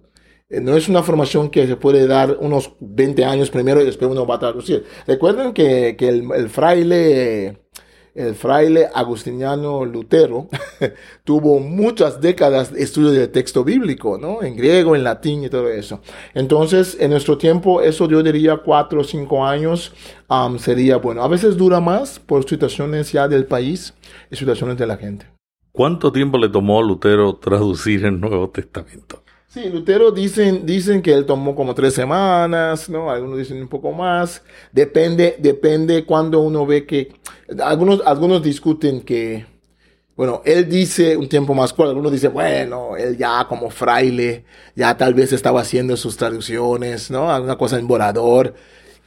eh, 0.49 0.59
no 0.61 0.75
es 0.75 0.89
una 0.89 1.03
formación 1.03 1.51
que 1.51 1.67
se 1.67 1.75
puede 1.75 2.07
dar 2.07 2.37
unos 2.39 2.71
20 2.79 3.23
años 3.23 3.51
primero 3.51 3.83
y 3.83 3.85
después 3.85 4.09
uno 4.09 4.25
va 4.25 4.35
a 4.35 4.39
traducir. 4.39 4.83
Recuerden 5.05 5.53
que, 5.53 5.95
que 5.95 6.09
el, 6.09 6.27
el, 6.35 6.49
fraile, 6.49 7.60
el 8.13 8.35
fraile 8.35 8.89
agustiniano 8.93 9.85
Lutero 9.85 10.47
tuvo 11.23 11.59
muchas 11.59 12.19
décadas 12.19 12.73
de 12.73 12.83
estudio 12.83 13.11
del 13.11 13.29
texto 13.29 13.63
bíblico, 13.63 14.17
¿no? 14.17 14.43
En 14.43 14.55
griego, 14.55 14.95
en 14.95 15.03
latín 15.03 15.43
y 15.43 15.49
todo 15.49 15.69
eso. 15.69 16.01
Entonces, 16.33 16.97
en 16.99 17.11
nuestro 17.11 17.37
tiempo, 17.37 17.81
eso 17.81 18.07
yo 18.07 18.21
diría 18.21 18.57
cuatro 18.57 19.01
o 19.01 19.03
cinco 19.03 19.45
años 19.45 19.93
sería 20.59 20.97
bueno. 20.97 21.23
A 21.23 21.27
veces 21.27 21.57
dura 21.57 21.79
más 21.79 22.19
por 22.19 22.47
situaciones 22.47 23.11
ya 23.11 23.27
del 23.27 23.45
país 23.45 23.93
y 24.29 24.35
situaciones 24.35 24.77
de 24.77 24.87
la 24.87 24.97
gente. 24.97 25.25
¿Cuánto 25.71 26.11
tiempo 26.11 26.37
le 26.37 26.49
tomó 26.49 26.79
a 26.79 26.83
Lutero 26.83 27.35
traducir 27.35 28.05
el 28.05 28.19
Nuevo 28.19 28.49
Testamento? 28.49 29.20
Sí, 29.53 29.65
Lutero 29.69 30.11
dicen, 30.11 30.65
dicen 30.65 31.01
que 31.01 31.11
él 31.11 31.25
tomó 31.25 31.55
como 31.55 31.75
tres 31.75 31.93
semanas, 31.93 32.87
¿no? 32.89 33.11
Algunos 33.11 33.37
dicen 33.37 33.61
un 33.61 33.67
poco 33.67 33.91
más. 33.91 34.41
Depende, 34.71 35.35
depende 35.39 36.05
cuando 36.05 36.39
uno 36.39 36.65
ve 36.65 36.85
que, 36.85 37.11
algunos, 37.61 38.01
algunos 38.05 38.41
discuten 38.41 39.01
que, 39.01 39.45
bueno, 40.15 40.41
él 40.45 40.69
dice 40.69 41.17
un 41.17 41.27
tiempo 41.27 41.53
más 41.53 41.73
corto, 41.73 41.89
algunos 41.89 42.13
dicen, 42.13 42.31
bueno, 42.31 42.95
él 42.95 43.17
ya 43.17 43.45
como 43.49 43.69
fraile, 43.69 44.45
ya 44.73 44.95
tal 44.95 45.13
vez 45.13 45.33
estaba 45.33 45.59
haciendo 45.59 45.97
sus 45.97 46.15
traducciones, 46.15 47.11
¿no? 47.11 47.29
Alguna 47.29 47.57
cosa 47.57 47.77
en 47.77 47.89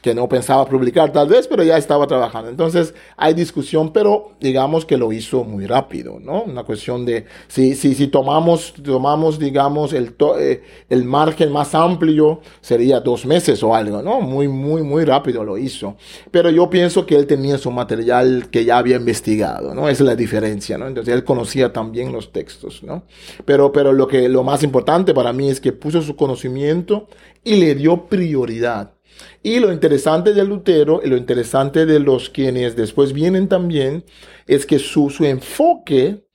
que 0.05 0.13
no 0.13 0.29
pensaba 0.29 0.67
publicar 0.67 1.11
tal 1.11 1.27
vez, 1.27 1.47
pero 1.47 1.63
ya 1.63 1.77
estaba 1.77 2.05
trabajando. 2.05 2.51
Entonces 2.51 2.93
hay 3.17 3.33
discusión, 3.33 3.91
pero 3.91 4.33
digamos 4.39 4.85
que 4.85 4.97
lo 4.97 5.11
hizo 5.11 5.43
muy 5.43 5.65
rápido, 5.65 6.19
¿no? 6.19 6.43
Una 6.43 6.63
cuestión 6.63 7.07
de, 7.07 7.25
si, 7.47 7.73
si, 7.73 7.95
si 7.95 8.05
tomamos, 8.05 8.75
tomamos, 8.83 9.39
digamos, 9.39 9.93
el, 9.93 10.13
eh, 10.37 10.61
el 10.89 11.05
margen 11.05 11.51
más 11.51 11.73
amplio, 11.73 12.39
sería 12.61 12.99
dos 12.99 13.25
meses 13.25 13.63
o 13.63 13.73
algo, 13.73 14.03
¿no? 14.03 14.21
Muy, 14.21 14.47
muy, 14.47 14.83
muy 14.83 15.05
rápido 15.05 15.43
lo 15.43 15.57
hizo. 15.57 15.95
Pero 16.29 16.51
yo 16.51 16.69
pienso 16.69 17.07
que 17.07 17.15
él 17.15 17.25
tenía 17.25 17.57
su 17.57 17.71
material 17.71 18.49
que 18.51 18.63
ya 18.63 18.77
había 18.77 18.97
investigado, 18.97 19.73
¿no? 19.73 19.89
Esa 19.89 20.03
es 20.03 20.07
la 20.07 20.15
diferencia, 20.15 20.77
¿no? 20.77 20.87
Entonces 20.87 21.15
él 21.15 21.23
conocía 21.23 21.73
también 21.73 22.11
los 22.11 22.31
textos, 22.31 22.83
¿no? 22.83 23.05
Pero, 23.43 23.71
pero 23.71 23.91
lo 23.91 24.07
que, 24.07 24.29
lo 24.29 24.43
más 24.43 24.61
importante 24.61 25.15
para 25.15 25.33
mí 25.33 25.49
es 25.49 25.59
que 25.59 25.71
puso 25.71 26.03
su 26.03 26.15
conocimiento 26.15 27.07
y 27.43 27.55
le 27.55 27.73
dio 27.73 28.05
prioridad 28.05 28.94
y 29.43 29.59
lo 29.59 29.71
interesante 29.71 30.33
de 30.33 30.43
Lutero 30.43 31.01
y 31.03 31.09
lo 31.09 31.17
interesante 31.17 31.85
de 31.85 31.99
los 31.99 32.29
quienes 32.29 32.75
después 32.75 33.13
vienen 33.13 33.47
también 33.47 34.05
es 34.47 34.65
que 34.65 34.79
su, 34.79 35.09
su 35.09 35.25
enfoque 35.25 36.27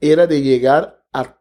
era 0.00 0.26
de 0.26 0.42
llegar 0.42 1.04
a 1.12 1.40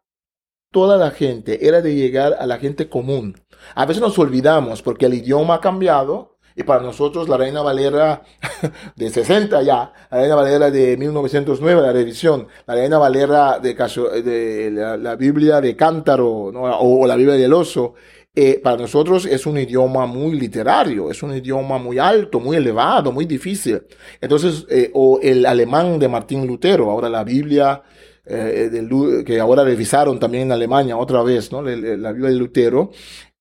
toda 0.72 0.98
la 0.98 1.12
gente, 1.12 1.68
era 1.68 1.82
de 1.82 1.96
llegar 1.96 2.36
a 2.40 2.46
la 2.46 2.58
gente 2.58 2.90
común. 2.90 3.36
A 3.76 3.86
veces 3.86 4.02
nos 4.02 4.18
olvidamos 4.20 4.82
porque 4.82 5.06
el 5.06 5.14
idioma 5.14 5.56
ha 5.56 5.62
cambiado, 5.62 6.38
y 6.58 6.64
para 6.64 6.82
nosotros 6.82 7.30
la 7.30 7.38
Reina 7.38 7.62
Valera 7.62 8.24
de 8.96 9.10
60 9.12 9.62
ya, 9.62 9.94
la 10.10 10.18
Reina 10.18 10.36
Valera 10.36 10.72
de 10.72 10.98
1909, 10.98 11.82
la 11.84 11.94
revisión, 11.94 12.48
la 12.66 12.74
Reina 12.74 12.98
Valera 12.98 13.60
de, 13.60 13.76
de 13.76 14.98
la, 14.98 15.16
Biblia 15.16 15.62
de 15.62 15.76
Cántaro 15.76 16.28
o, 16.28 17.06
la 17.06 17.16
Biblia 17.16 17.36
del 17.36 17.54
Oso, 17.54 17.94
eh, 18.40 18.60
para 18.60 18.78
nosotros 18.78 19.26
es 19.26 19.48
un 19.48 19.58
idioma 19.58 20.06
muy 20.06 20.40
literario, 20.40 21.10
es 21.10 21.24
un 21.24 21.36
idioma 21.36 21.80
muy 21.80 21.98
alto, 21.98 22.40
muy 22.40 22.56
elevado, 22.56 23.12
muy 23.12 23.26
difícil. 23.26 23.82
Entonces, 24.22 24.64
eh, 24.70 24.92
o 24.94 25.20
el 25.24 25.44
alemán 25.44 25.98
de 25.98 26.08
Martín 26.08 26.46
Lutero, 26.46 26.92
ahora 26.92 27.10
la 27.10 27.24
Biblia, 27.24 27.82
eh, 28.24 29.24
que 29.26 29.40
ahora 29.40 29.64
revisaron 29.64 30.20
también 30.20 30.44
en 30.44 30.52
Alemania 30.52 30.96
otra 30.98 31.24
vez, 31.24 31.52
¿no? 31.52 31.64
La, 31.64 32.12
Biblia 32.12 32.30
de 32.30 32.36
Lutero, 32.36 32.92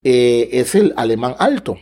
es 0.02 0.74
el 0.74 0.94
alemán 0.96 1.34
alto. 1.38 1.76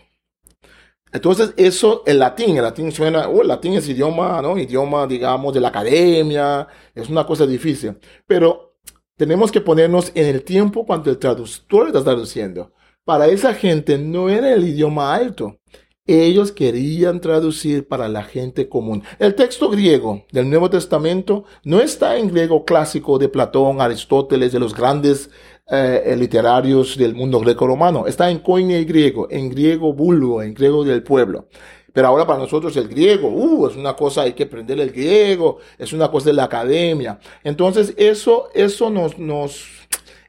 Entonces, 1.13 1.55
eso, 1.57 2.03
el 2.07 2.19
latín, 2.19 2.57
el 2.57 2.65
latín 2.65 2.91
suena, 2.91 3.29
oh, 3.29 3.43
el 3.43 3.49
latín 3.49 3.75
es 3.75 3.89
idioma, 3.89 4.43
¿no? 4.43 4.59
Idioma, 4.59 5.07
digamos, 5.07 5.55
de 5.55 5.61
la 5.61 5.69
academia, 5.69 6.67
es 6.93 7.09
una 7.09 7.25
cosa 7.25 7.47
difícil. 7.47 7.97
Pero 8.27 8.75
tenemos 9.17 9.53
que 9.53 9.61
ponernos 9.61 10.11
en 10.17 10.27
el 10.27 10.43
tiempo 10.43 10.85
cuando 10.85 11.13
el 11.13 11.19
traductor 11.19 11.87
está 11.87 12.03
traduciendo. 12.03 12.73
Para 13.05 13.27
esa 13.27 13.53
gente 13.53 13.99
no 13.99 14.31
era 14.31 14.55
el 14.55 14.67
idioma 14.67 15.15
alto. 15.15 15.59
Ellos 16.07 16.53
querían 16.53 17.21
traducir 17.21 17.87
para 17.87 18.09
la 18.09 18.23
gente 18.23 18.69
común. 18.69 19.03
El 19.19 19.35
texto 19.35 19.69
griego 19.69 20.25
del 20.33 20.49
Nuevo 20.49 20.71
Testamento 20.71 21.45
no 21.65 21.81
está 21.81 22.17
en 22.17 22.29
griego 22.29 22.65
clásico 22.65 23.19
de 23.19 23.29
Platón, 23.29 23.83
Aristóteles, 23.83 24.53
de 24.53 24.61
los 24.61 24.75
grandes 24.75 25.31
eh, 25.71 26.15
literarios 26.19 26.97
del 26.97 27.15
mundo 27.15 27.41
greco-romano. 27.41 28.07
Está 28.07 28.31
en 28.31 28.39
coine 28.39 28.85
griego, 28.85 29.29
en 29.31 29.51
griego 29.51 29.93
vulgo, 29.93 30.43
en 30.43 30.55
griego 30.55 30.83
del 30.83 31.03
pueblo. 31.03 31.49
Pero 31.95 32.09
ahora 32.09 32.27
para 32.27 32.41
nosotros 32.41 32.77
el 32.77 32.89
griego, 32.89 33.29
uh, 33.29 33.69
es 33.69 33.77
una 33.77 33.95
cosa, 33.95 34.23
hay 34.23 34.33
que 34.33 34.43
aprender 34.43 34.81
el 34.81 34.91
griego, 34.91 35.59
es 35.79 35.93
una 35.93 36.11
cosa 36.11 36.31
de 36.31 36.33
la 36.33 36.45
academia. 36.45 37.21
Entonces 37.45 37.95
eso, 37.97 38.49
eso 38.53 38.91
nos, 38.91 39.17
nos, 39.17 39.84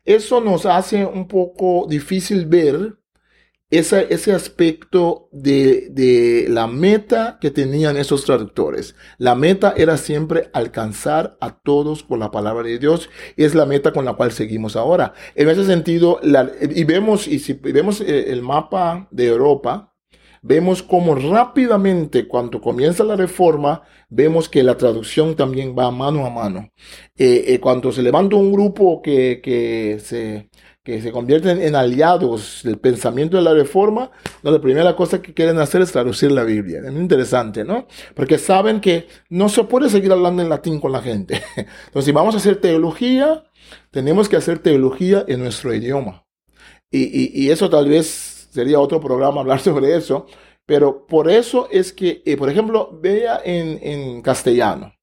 eso 0.06 0.40
nos 0.42 0.66
hace 0.66 1.06
un 1.06 1.28
poco 1.28 1.88
difícil 1.90 2.46
ver 2.46 2.98
ese, 3.70 4.34
aspecto 4.34 5.28
de, 5.32 5.90
de, 5.92 6.46
la 6.50 6.68
meta 6.68 7.38
que 7.42 7.52
tenían 7.52 7.98
esos 7.98 8.24
traductores. 8.24 8.96
La 9.18 9.36
meta 9.36 9.74
era 9.76 9.98
siempre 9.98 10.50
alcanzar 10.54 11.38
a 11.42 11.60
todos 11.60 12.04
con 12.04 12.20
la 12.20 12.32
palabra 12.32 12.68
de 12.68 12.80
Dios 12.80 13.10
y 13.36 13.44
es 13.44 13.56
la 13.56 13.66
meta 13.66 13.92
con 13.92 14.06
la 14.06 14.14
cual 14.14 14.32
seguimos 14.32 14.76
ahora. 14.76 15.14
En 15.34 15.50
ese 15.50 15.66
sentido, 15.66 16.20
y 16.62 16.84
vemos, 16.84 17.28
y 17.28 17.40
si 17.40 17.54
vemos 17.54 18.02
eh, 18.02 18.32
el 18.32 18.42
mapa 18.44 19.08
de 19.12 19.28
Europa, 19.28 19.95
vemos 20.46 20.84
cómo 20.84 21.16
rápidamente 21.16 22.28
cuando 22.28 22.62
comienza 22.62 23.04
la 23.04 23.16
reforma, 23.16 23.82
vemos 24.10 24.48
que 24.48 24.62
la 24.62 24.78
traducción 24.78 25.36
también 25.36 25.76
va 25.78 25.90
mano 25.90 26.24
a 26.26 26.30
mano. 26.30 26.70
Eh, 27.18 27.46
eh, 27.48 27.60
cuando 27.60 27.92
se 27.92 28.04
levanta 28.04 28.36
un 28.36 28.52
grupo 28.52 29.02
que, 29.02 29.42
que 29.44 30.00
se 30.00 30.50
que 30.84 31.02
se 31.02 31.12
convierten 31.12 31.64
en 31.64 31.76
aliados 31.76 32.62
del 32.64 32.78
pensamiento 32.78 33.38
de 33.38 33.44
la 33.44 33.56
reforma, 33.56 34.12
no, 34.44 34.52
la 34.52 34.62
primera 34.62 34.96
cosa 34.96 35.20
que 35.20 35.34
quieren 35.34 35.58
hacer 35.58 35.82
es 35.82 35.92
traducir 35.92 36.32
la 36.32 36.44
Biblia. 36.44 36.80
Es 36.86 36.92
muy 36.92 37.02
interesante, 37.02 37.64
¿no? 37.64 37.88
Porque 38.14 38.38
saben 38.38 38.80
que 38.80 39.08
no 39.28 39.50
se 39.50 39.64
puede 39.64 39.90
seguir 39.90 40.12
hablando 40.12 40.44
en 40.44 40.50
latín 40.50 40.80
con 40.80 40.92
la 40.92 41.02
gente. 41.02 41.42
Entonces, 41.88 42.06
si 42.06 42.12
vamos 42.12 42.36
a 42.36 42.38
hacer 42.38 42.58
teología, 42.62 43.46
tenemos 43.90 44.30
que 44.30 44.38
hacer 44.38 44.60
teología 44.60 45.26
en 45.28 45.40
nuestro 45.40 45.74
idioma. 45.74 46.28
Y, 46.92 47.32
y, 47.34 47.50
eso 47.50 47.68
tal 47.70 47.90
vez 47.90 48.35
sería 48.56 48.80
otro 48.80 49.00
programa 49.00 49.42
hablar 49.42 49.60
sobre 49.70 49.96
eso, 49.96 50.26
pero 50.66 51.06
por 51.06 51.30
eso 51.30 51.68
es 51.72 51.94
que, 51.94 52.24
eh, 52.26 52.38
por 52.38 52.50
ejemplo, 52.50 52.90
vea 53.02 53.42
en, 53.44 53.80
en 53.82 54.22
castellano. 54.22 54.94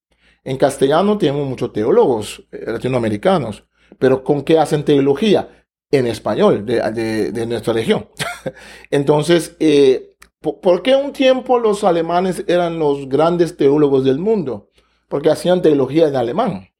En 0.44 0.56
castellano 0.56 1.18
tenemos 1.18 1.48
muchos 1.48 1.72
teólogos 1.72 2.44
eh, 2.50 2.64
latinoamericanos, 2.66 3.64
pero 3.98 4.24
¿con 4.24 4.42
qué 4.42 4.58
hacen 4.58 4.84
teología? 4.84 5.62
en 5.92 6.06
español 6.06 6.64
de, 6.64 7.46
nuestra 7.46 7.74
región. 7.74 8.08
Entonces, 8.90 9.56
eh, 9.60 10.16
¿por 10.40 10.82
qué 10.82 10.96
un 10.96 11.12
tiempo 11.12 11.58
los 11.58 11.84
alemanes 11.84 12.44
eran 12.48 12.78
los 12.78 13.08
grandes 13.08 13.56
teólogos 13.56 14.02
del 14.04 14.18
mundo? 14.18 14.70
Porque 15.08 15.30
hacían 15.30 15.62
teología 15.62 16.08
en 16.08 16.16
alemán. 16.16 16.71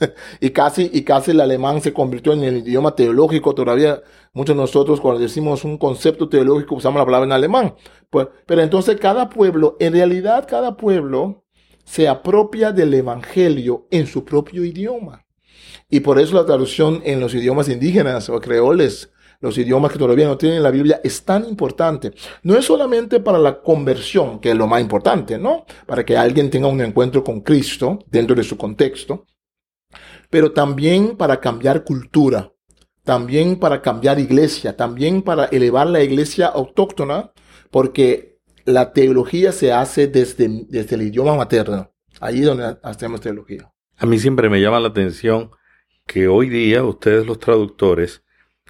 y, 0.40 0.50
casi, 0.50 0.90
y 0.92 1.02
casi 1.02 1.30
el 1.32 1.40
alemán 1.40 1.80
se 1.80 1.92
convirtió 1.92 2.32
en 2.32 2.44
el 2.44 2.58
idioma 2.58 2.94
teológico. 2.94 3.54
Todavía 3.54 4.02
muchos 4.32 4.56
de 4.56 4.62
nosotros 4.62 5.00
cuando 5.00 5.20
decimos 5.20 5.64
un 5.64 5.78
concepto 5.78 6.28
teológico 6.28 6.74
usamos 6.74 6.98
la 6.98 7.04
palabra 7.04 7.26
en 7.26 7.32
alemán. 7.32 7.74
Pues, 8.10 8.28
pero 8.46 8.62
entonces 8.62 8.96
cada 9.00 9.28
pueblo, 9.28 9.76
en 9.80 9.92
realidad 9.92 10.46
cada 10.48 10.76
pueblo 10.76 11.44
se 11.84 12.08
apropia 12.08 12.72
del 12.72 12.94
evangelio 12.94 13.86
en 13.90 14.06
su 14.06 14.24
propio 14.24 14.64
idioma. 14.64 15.24
Y 15.90 16.00
por 16.00 16.18
eso 16.18 16.34
la 16.34 16.46
traducción 16.46 17.02
en 17.04 17.20
los 17.20 17.34
idiomas 17.34 17.68
indígenas 17.68 18.28
o 18.28 18.40
creoles, 18.40 19.10
los 19.40 19.58
idiomas 19.58 19.92
que 19.92 19.98
todavía 19.98 20.26
no 20.26 20.38
tienen 20.38 20.62
la 20.62 20.70
Biblia, 20.70 21.00
es 21.04 21.22
tan 21.22 21.46
importante. 21.46 22.12
No 22.42 22.56
es 22.56 22.64
solamente 22.64 23.20
para 23.20 23.38
la 23.38 23.60
conversión, 23.60 24.40
que 24.40 24.50
es 24.50 24.56
lo 24.56 24.66
más 24.66 24.80
importante, 24.80 25.38
¿no? 25.38 25.66
Para 25.86 26.04
que 26.04 26.16
alguien 26.16 26.50
tenga 26.50 26.68
un 26.68 26.80
encuentro 26.80 27.22
con 27.22 27.42
Cristo 27.42 27.98
dentro 28.10 28.34
de 28.34 28.42
su 28.42 28.56
contexto, 28.56 29.26
pero 30.34 30.50
también 30.50 31.16
para 31.16 31.38
cambiar 31.38 31.84
cultura, 31.84 32.50
también 33.04 33.56
para 33.60 33.80
cambiar 33.80 34.18
iglesia, 34.18 34.76
también 34.76 35.22
para 35.22 35.44
elevar 35.44 35.86
la 35.86 36.02
iglesia 36.02 36.48
autóctona, 36.48 37.30
porque 37.70 38.40
la 38.64 38.92
teología 38.92 39.52
se 39.52 39.72
hace 39.72 40.08
desde, 40.08 40.64
desde 40.68 40.96
el 40.96 41.02
idioma 41.02 41.36
materno, 41.36 41.92
ahí 42.18 42.40
donde 42.40 42.78
hacemos 42.82 43.20
teología. 43.20 43.70
A 43.96 44.06
mí 44.06 44.18
siempre 44.18 44.50
me 44.50 44.60
llama 44.60 44.80
la 44.80 44.88
atención 44.88 45.52
que 46.04 46.26
hoy 46.26 46.48
día 46.48 46.82
ustedes 46.82 47.24
los 47.24 47.38
traductores 47.38 48.24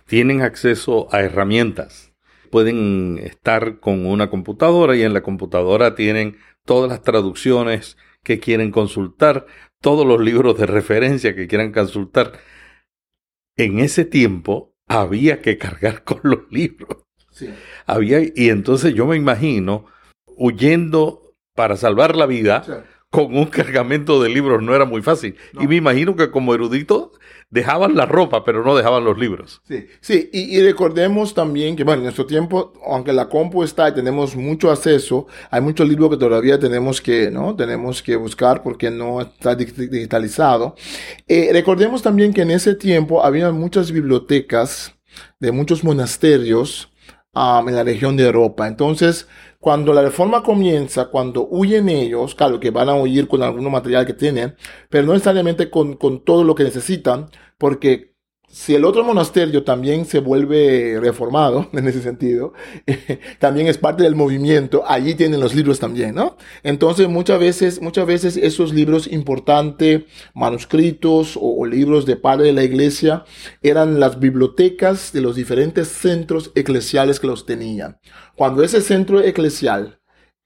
tienen 0.07 0.43
acceso 0.43 1.09
a 1.13 1.23
herramientas. 1.23 2.13
Pueden 2.51 3.19
estar 3.25 3.81
con 3.81 4.05
una 4.05 4.29
computadora 4.29 4.97
y 4.97 5.03
en 5.03 5.15
la 5.15 5.23
computadora 5.23 5.95
tienen 5.95 6.37
todas 6.67 6.91
las 6.91 7.01
traducciones 7.01 7.97
que 8.23 8.39
quieren 8.39 8.71
consultar, 8.71 9.47
todos 9.85 10.07
los 10.07 10.19
libros 10.19 10.57
de 10.57 10.65
referencia 10.65 11.35
que 11.35 11.47
quieran 11.47 11.71
consultar. 11.71 12.41
En 13.55 13.81
ese 13.81 14.07
tiempo 14.07 14.75
había 14.89 15.43
que 15.43 15.59
cargar 15.59 16.05
con 16.05 16.21
los 16.23 16.51
libros. 16.51 17.05
Había, 17.85 18.21
y 18.23 18.49
entonces 18.49 18.95
yo 18.95 19.05
me 19.05 19.17
imagino 19.17 19.85
huyendo 20.39 21.37
para 21.55 21.77
salvar 21.77 22.17
la 22.17 22.25
vida 22.25 22.87
con 23.15 23.37
un 23.37 23.47
cargamento 23.47 24.21
de 24.21 24.29
libros 24.29 24.61
no 24.61 24.75
era 24.75 24.85
muy 24.85 25.01
fácil. 25.01 25.37
Y 25.61 25.69
me 25.69 25.77
imagino 25.77 26.17
que 26.17 26.33
como 26.33 26.53
erudito 26.53 27.13
dejaban 27.49 27.95
la 27.95 28.07
ropa, 28.07 28.45
pero 28.45 28.65
no 28.65 28.75
dejaban 28.75 29.05
los 29.05 29.17
libros. 29.17 29.63
Sí, 29.69 29.87
sí, 30.01 30.31
y, 30.33 30.61
recordemos 30.61 31.33
también 31.33 31.77
que, 31.77 31.85
bueno, 31.85 31.99
en 32.01 32.05
nuestro 32.07 32.27
tiempo, 32.27 32.73
aunque 32.85 33.13
la 33.13 33.29
compu 33.29 33.63
está 33.63 33.89
y 33.89 33.95
tenemos 33.95 34.35
mucho 34.35 34.69
acceso, 34.69 35.29
hay 35.49 35.61
muchos 35.61 35.89
libros 35.89 36.11
que 36.11 36.17
todavía 36.17 36.59
tenemos 36.59 37.01
que, 37.01 37.31
¿no? 37.31 37.55
Tenemos 37.55 38.03
que 38.03 38.17
buscar 38.17 38.65
porque 38.65 38.91
no 38.91 39.21
está 39.21 39.55
digitalizado. 39.55 40.75
Eh, 41.29 41.51
recordemos 41.53 42.03
también 42.03 42.35
que 42.35 42.43
en 42.43 42.51
ese 42.51 42.75
tiempo 42.75 43.25
había 43.25 43.53
muchas 43.53 43.93
bibliotecas 43.93 44.93
de 45.39 45.53
muchos 45.53 45.85
monasterios 45.85 46.91
um, 47.35 47.69
en 47.69 47.77
la 47.77 47.85
región 47.85 48.17
de 48.17 48.25
Europa. 48.25 48.67
Entonces, 48.67 49.29
cuando 49.61 49.93
la 49.93 50.03
reforma 50.03 50.43
comienza, 50.43 51.07
cuando 51.07 51.47
huyen 51.51 51.89
ellos, 51.89 52.35
claro 52.35 52.61
que 52.61 52.71
van 52.71 52.89
a 52.89 52.95
huir 52.95 53.29
con 53.29 53.43
algún 53.43 53.71
material 53.71 54.07
que 54.07 54.15
tienen, 54.15 54.57
pero 54.91 55.07
no 55.07 55.13
necesariamente 55.13 55.71
con, 55.71 55.97
con 55.97 56.25
todo 56.25 56.45
lo 56.45 56.55
que 56.55 56.65
necesitan, 56.65 57.31
porque 57.59 58.14
si 58.55 58.73
el 58.77 58.85
otro 58.85 59.03
monasterio 59.03 59.65
también 59.65 60.05
se 60.05 60.21
vuelve 60.21 61.01
reformado 61.01 61.69
en 61.73 61.89
ese 61.89 62.01
sentido, 62.01 62.53
también 63.41 63.67
es 63.67 63.79
parte 63.79 64.05
del 64.05 64.15
movimiento, 64.15 64.85
allí 64.87 65.17
tienen 65.17 65.41
los 65.41 65.57
libros 65.57 65.81
también, 65.81 66.15
¿no? 66.15 66.37
Entonces 66.63 67.09
muchas 67.09 67.41
veces, 67.41 67.83
muchas 67.83 68.07
veces 68.07 68.37
esos 68.37 68.73
libros 68.73 69.11
importantes, 69.11 70.05
manuscritos 70.35 71.37
o, 71.41 71.67
libros 71.67 72.07
de 72.07 72.15
padre 72.15 72.47
de 72.47 72.53
la 72.53 72.63
iglesia, 72.63 73.25
eran 73.61 73.99
las 73.99 74.21
bibliotecas 74.21 75.13
de 75.13 75.21
los 75.21 75.35
diferentes 75.35 75.89
centros 75.89 76.53
eclesiales 76.55 77.19
que 77.19 77.27
los 77.27 77.47
tenían. 77.47 77.99
Cuando 78.37 78.63
ese 78.63 78.83
centro 78.83 79.21
eclesial 79.21 79.99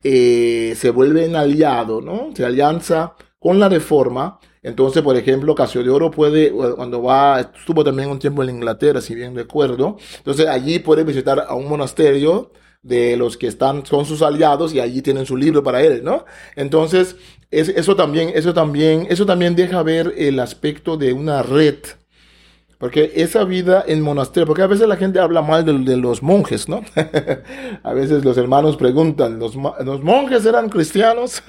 eh, 0.02 0.74
se 0.78 0.90
vuelve 0.90 1.26
en 1.26 1.36
aliado, 1.36 2.00
¿no? 2.00 2.30
Se 2.34 2.46
alianza 2.46 3.16
con 3.38 3.58
la 3.58 3.68
reforma, 3.68 4.38
entonces, 4.68 5.02
por 5.02 5.16
ejemplo, 5.16 5.54
Casio 5.54 5.82
de 5.82 5.90
Oro 5.90 6.10
puede, 6.10 6.52
cuando 6.52 7.02
va, 7.02 7.40
estuvo 7.40 7.82
también 7.82 8.10
un 8.10 8.18
tiempo 8.18 8.42
en 8.42 8.50
Inglaterra, 8.50 9.00
si 9.00 9.14
bien 9.14 9.34
recuerdo, 9.34 9.96
entonces 10.18 10.46
allí 10.46 10.78
puede 10.78 11.04
visitar 11.04 11.46
a 11.48 11.54
un 11.54 11.68
monasterio 11.68 12.52
de 12.82 13.16
los 13.16 13.36
que 13.36 13.46
están, 13.46 13.84
son 13.86 14.04
sus 14.04 14.22
aliados 14.22 14.74
y 14.74 14.80
allí 14.80 15.02
tienen 15.02 15.26
su 15.26 15.36
libro 15.36 15.62
para 15.62 15.82
él, 15.82 16.04
¿no? 16.04 16.26
Entonces, 16.54 17.16
eso 17.50 17.96
también, 17.96 18.30
eso 18.34 18.52
también, 18.52 19.06
eso 19.08 19.24
también 19.24 19.56
deja 19.56 19.82
ver 19.82 20.14
el 20.18 20.38
aspecto 20.38 20.96
de 20.96 21.12
una 21.14 21.42
red 21.42 21.76
porque 22.78 23.12
esa 23.16 23.44
vida 23.44 23.84
en 23.86 24.00
monasterio, 24.00 24.46
porque 24.46 24.62
a 24.62 24.68
veces 24.68 24.88
la 24.88 24.96
gente 24.96 25.18
habla 25.18 25.42
mal 25.42 25.64
de, 25.64 25.96
los 25.96 26.22
monjes, 26.22 26.68
¿no? 26.68 26.82
a 27.82 27.92
veces 27.92 28.24
los 28.24 28.38
hermanos 28.38 28.76
preguntan, 28.76 29.38
¿los, 29.38 29.56
¿los 29.56 30.02
monjes 30.02 30.46
eran 30.46 30.68
cristianos? 30.68 31.42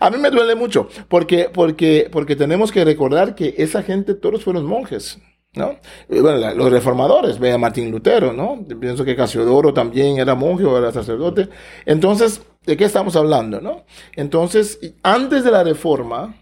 a 0.00 0.10
mí 0.10 0.18
me 0.18 0.30
duele 0.30 0.54
mucho, 0.54 0.88
porque, 1.08 1.50
porque, 1.52 2.08
porque 2.10 2.36
tenemos 2.36 2.70
que 2.70 2.84
recordar 2.84 3.34
que 3.34 3.54
esa 3.58 3.82
gente, 3.82 4.14
todos 4.14 4.44
fueron 4.44 4.64
monjes. 4.64 5.18
¿no? 5.52 5.76
bueno, 6.08 6.54
los 6.54 6.70
reformadores, 6.70 7.40
ve 7.40 7.52
a 7.52 7.58
Martín 7.58 7.90
Lutero, 7.90 8.32
¿no? 8.32 8.64
Pienso 8.78 9.04
que 9.04 9.16
Casiodoro 9.16 9.74
también 9.74 10.18
era 10.18 10.36
monje 10.36 10.64
o 10.64 10.78
era 10.78 10.92
sacerdote. 10.92 11.48
Entonces, 11.86 12.40
¿de 12.64 12.76
qué 12.76 12.84
estamos 12.84 13.16
hablando, 13.16 13.60
no? 13.60 13.84
Entonces, 14.14 14.78
antes 15.02 15.42
de 15.42 15.50
la 15.50 15.64
reforma, 15.64 16.36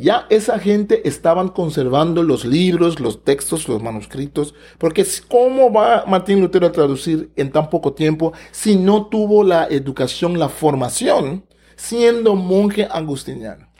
ya 0.00 0.26
esa 0.30 0.60
gente 0.60 1.08
estaban 1.08 1.48
conservando 1.48 2.22
los 2.22 2.44
libros, 2.44 3.00
los 3.00 3.24
textos, 3.24 3.68
los 3.68 3.82
manuscritos, 3.82 4.54
porque 4.78 5.04
¿cómo 5.26 5.72
va 5.72 6.04
Martín 6.06 6.40
Lutero 6.40 6.68
a 6.68 6.72
traducir 6.72 7.32
en 7.34 7.50
tan 7.50 7.68
poco 7.68 7.94
tiempo 7.94 8.32
si 8.52 8.76
no 8.76 9.06
tuvo 9.06 9.42
la 9.42 9.66
educación, 9.66 10.38
la 10.38 10.48
formación, 10.48 11.46
siendo 11.74 12.36
monje 12.36 12.86
agustiniano? 12.88 13.72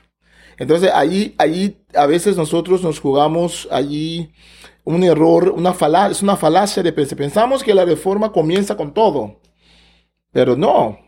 Entonces, 0.59 0.91
allí, 0.93 1.37
allí 1.39 1.85
a 1.95 2.07
veces 2.07 2.37
nosotros 2.37 2.83
nos 2.83 2.99
jugamos 2.99 3.69
allí 3.71 4.33
un 4.83 5.05
error, 5.05 5.51
una 5.51 5.73
falacia, 5.73 6.11
es 6.11 6.23
una 6.23 6.37
falacia 6.37 6.83
de 6.83 6.93
pensar. 6.93 7.17
Pensamos 7.17 7.63
que 7.63 7.75
la 7.75 7.85
reforma 7.85 8.33
comienza 8.33 8.77
con 8.77 8.93
todo, 8.93 9.41
pero 10.33 10.57
no, 10.57 10.99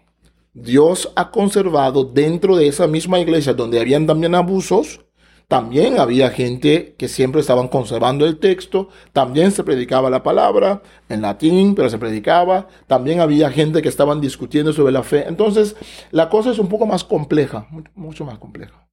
Dios 0.53 1.13
ha 1.17 1.31
conservado 1.31 2.05
dentro 2.05 2.57
de 2.57 2.67
esa 2.67 2.87
misma 2.87 3.21
iglesia 3.21 3.55
donde 3.55 3.81
habían 3.81 4.07
también 4.07 4.35
abusos, 4.35 5.01
también 5.47 5.99
había 5.99 6.31
gente 6.31 6.95
que 6.97 7.09
siempre 7.09 7.41
estaban 7.41 7.69
conservando 7.69 8.25
el 8.25 8.39
texto, 8.39 8.89
también 9.13 9.51
se 9.51 9.65
predicaba 9.65 10.09
la 10.09 10.23
palabra 10.23 10.83
en 11.09 11.23
latín, 11.23 11.75
pero 11.75 11.91
se 11.91 11.99
predicaba, 11.99 12.69
también 12.87 13.21
había 13.21 13.51
gente 13.51 13.83
que 13.83 13.89
estaban 13.89 14.21
discutiendo 14.21 14.73
sobre 14.73 14.93
la 14.93 15.03
fe. 15.03 15.25
Entonces, 15.27 15.77
la 16.13 16.29
cosa 16.29 16.53
es 16.53 16.59
un 16.61 16.69
poco 16.69 16.87
más 16.87 17.03
compleja, 17.03 17.67
mucho 17.95 18.25
más 18.25 18.39
compleja. 18.39 18.89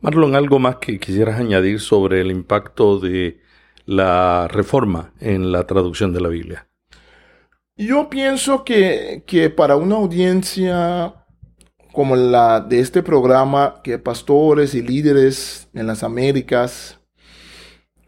Marlon, 0.00 0.36
algo 0.36 0.58
más 0.58 0.76
que 0.76 0.98
quisieras 0.98 1.40
añadir 1.40 1.80
sobre 1.80 2.20
el 2.20 2.30
impacto 2.30 3.00
de 3.00 3.40
la 3.84 4.46
reforma 4.48 5.12
en 5.20 5.50
la 5.50 5.66
traducción 5.66 6.12
de 6.12 6.20
la 6.20 6.28
Biblia. 6.28 6.69
Yo 7.80 8.10
pienso 8.10 8.62
que, 8.62 9.54
para 9.56 9.76
una 9.76 9.96
audiencia 9.96 11.14
como 11.94 12.14
la 12.14 12.60
de 12.60 12.78
este 12.78 13.02
programa, 13.02 13.80
que 13.82 13.98
pastores 13.98 14.74
y 14.74 14.82
líderes 14.82 15.66
en 15.72 15.86
las 15.86 16.02
Américas, 16.02 16.98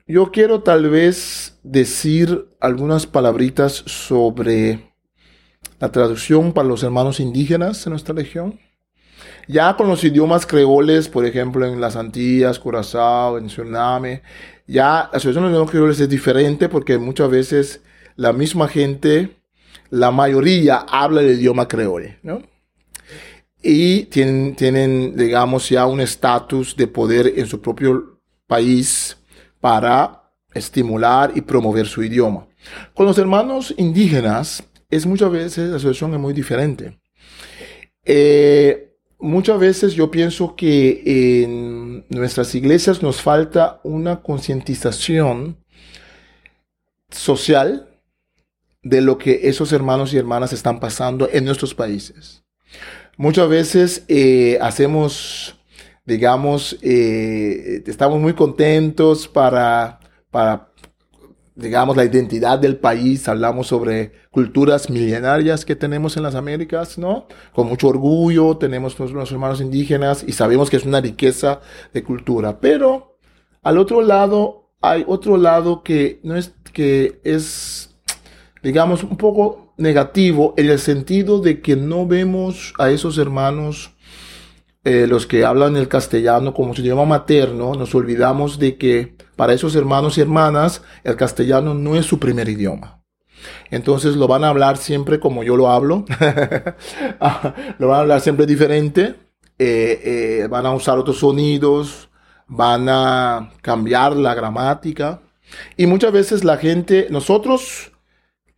yo 0.06 0.30
quiero 0.30 0.62
tal 0.62 0.90
vez 0.90 1.58
decir 1.62 2.50
algunas 2.60 3.06
palabritas 3.06 3.72
sobre 3.86 4.92
la 5.80 5.90
traducción 5.90 6.52
para 6.52 6.68
los 6.68 6.82
hermanos 6.82 7.18
indígenas 7.18 7.86
en 7.86 7.92
nuestra 7.92 8.14
región. 8.14 8.60
Ya 9.48 9.74
con 9.78 9.88
los 9.88 10.04
idiomas 10.04 10.44
creoles, 10.44 11.08
por 11.08 11.24
ejemplo, 11.24 11.64
en 11.64 11.80
las 11.80 11.96
Antillas, 11.96 12.58
Curazao, 12.58 13.38
en 13.38 13.48
Suriname, 13.48 14.20
ya 14.66 15.08
la 15.10 15.18
situación 15.18 15.44
de 15.44 15.48
los 15.48 15.52
idiomas 15.52 15.70
creoles 15.70 16.00
es 16.00 16.10
diferente 16.10 16.68
porque 16.68 16.98
muchas 16.98 17.30
veces 17.30 17.80
la 18.16 18.34
misma 18.34 18.68
gente, 18.68 19.41
la 19.92 20.10
mayoría 20.10 20.78
habla 20.88 21.20
el 21.20 21.38
idioma 21.38 21.68
creole, 21.68 22.18
¿no? 22.22 22.42
Y 23.62 24.04
tienen, 24.04 24.56
tienen 24.56 25.14
digamos, 25.14 25.68
ya 25.68 25.86
un 25.86 26.00
estatus 26.00 26.74
de 26.74 26.86
poder 26.86 27.34
en 27.36 27.46
su 27.46 27.60
propio 27.60 28.18
país 28.46 29.18
para 29.60 30.30
estimular 30.54 31.32
y 31.34 31.42
promover 31.42 31.86
su 31.86 32.02
idioma. 32.02 32.46
Con 32.94 33.04
los 33.04 33.18
hermanos 33.18 33.74
indígenas, 33.76 34.64
es 34.88 35.04
muchas 35.04 35.30
veces 35.30 35.70
la 35.70 35.78
situación 35.78 36.14
es 36.14 36.20
muy 36.20 36.32
diferente. 36.32 36.98
Eh, 38.02 38.96
muchas 39.18 39.60
veces 39.60 39.92
yo 39.92 40.10
pienso 40.10 40.56
que 40.56 41.42
en 41.44 42.06
nuestras 42.08 42.54
iglesias 42.54 43.02
nos 43.02 43.20
falta 43.20 43.78
una 43.84 44.22
concientización 44.22 45.58
social 47.10 47.91
de 48.82 49.00
lo 49.00 49.18
que 49.18 49.48
esos 49.48 49.72
hermanos 49.72 50.12
y 50.12 50.18
hermanas 50.18 50.52
están 50.52 50.80
pasando 50.80 51.28
en 51.32 51.44
nuestros 51.44 51.74
países. 51.74 52.44
Muchas 53.16 53.48
veces 53.48 54.04
eh, 54.08 54.58
hacemos, 54.60 55.56
digamos, 56.04 56.78
eh, 56.82 57.82
estamos 57.86 58.20
muy 58.20 58.32
contentos 58.32 59.28
para, 59.28 60.00
para 60.30 60.72
digamos, 61.54 61.96
la 61.96 62.04
identidad 62.04 62.58
del 62.58 62.76
país, 62.76 63.28
hablamos 63.28 63.66
sobre 63.66 64.12
culturas 64.30 64.88
milenarias 64.88 65.64
que 65.64 65.76
tenemos 65.76 66.16
en 66.16 66.22
las 66.22 66.34
Américas, 66.34 66.96
¿no? 66.98 67.26
Con 67.52 67.68
mucho 67.68 67.88
orgullo 67.88 68.56
tenemos 68.56 68.98
nuestros 68.98 69.30
hermanos 69.30 69.60
indígenas 69.60 70.24
y 70.26 70.32
sabemos 70.32 70.70
que 70.70 70.78
es 70.78 70.84
una 70.84 71.00
riqueza 71.00 71.60
de 71.92 72.02
cultura, 72.02 72.58
pero 72.60 73.18
al 73.62 73.78
otro 73.78 74.00
lado 74.00 74.70
hay 74.80 75.04
otro 75.06 75.36
lado 75.36 75.82
que 75.82 76.20
no 76.24 76.36
es 76.36 76.54
que 76.72 77.20
es 77.22 77.81
digamos 78.62 79.02
un 79.02 79.16
poco 79.16 79.74
negativo 79.76 80.54
en 80.56 80.70
el 80.70 80.78
sentido 80.78 81.40
de 81.40 81.60
que 81.60 81.76
no 81.76 82.06
vemos 82.06 82.74
a 82.78 82.90
esos 82.90 83.18
hermanos 83.18 83.92
eh, 84.84 85.06
los 85.06 85.26
que 85.26 85.44
hablan 85.44 85.76
el 85.76 85.86
castellano 85.86 86.54
como 86.54 86.74
su 86.74 86.80
idioma 86.80 87.04
materno, 87.04 87.74
nos 87.74 87.94
olvidamos 87.94 88.58
de 88.58 88.76
que 88.76 89.16
para 89.36 89.52
esos 89.52 89.76
hermanos 89.76 90.18
y 90.18 90.22
hermanas 90.22 90.82
el 91.04 91.14
castellano 91.14 91.72
no 91.72 91.94
es 91.94 92.04
su 92.04 92.18
primer 92.18 92.48
idioma. 92.48 93.00
Entonces 93.70 94.16
lo 94.16 94.26
van 94.26 94.42
a 94.42 94.48
hablar 94.48 94.76
siempre 94.76 95.20
como 95.20 95.44
yo 95.44 95.56
lo 95.56 95.70
hablo, 95.70 96.04
lo 97.78 97.88
van 97.88 97.96
a 97.96 98.00
hablar 98.00 98.20
siempre 98.20 98.44
diferente, 98.44 99.14
eh, 99.56 100.00
eh, 100.04 100.48
van 100.50 100.66
a 100.66 100.74
usar 100.74 100.98
otros 100.98 101.18
sonidos, 101.18 102.08
van 102.48 102.88
a 102.88 103.52
cambiar 103.62 104.16
la 104.16 104.34
gramática. 104.34 105.22
Y 105.76 105.86
muchas 105.86 106.12
veces 106.12 106.42
la 106.42 106.56
gente, 106.56 107.06
nosotros 107.10 107.91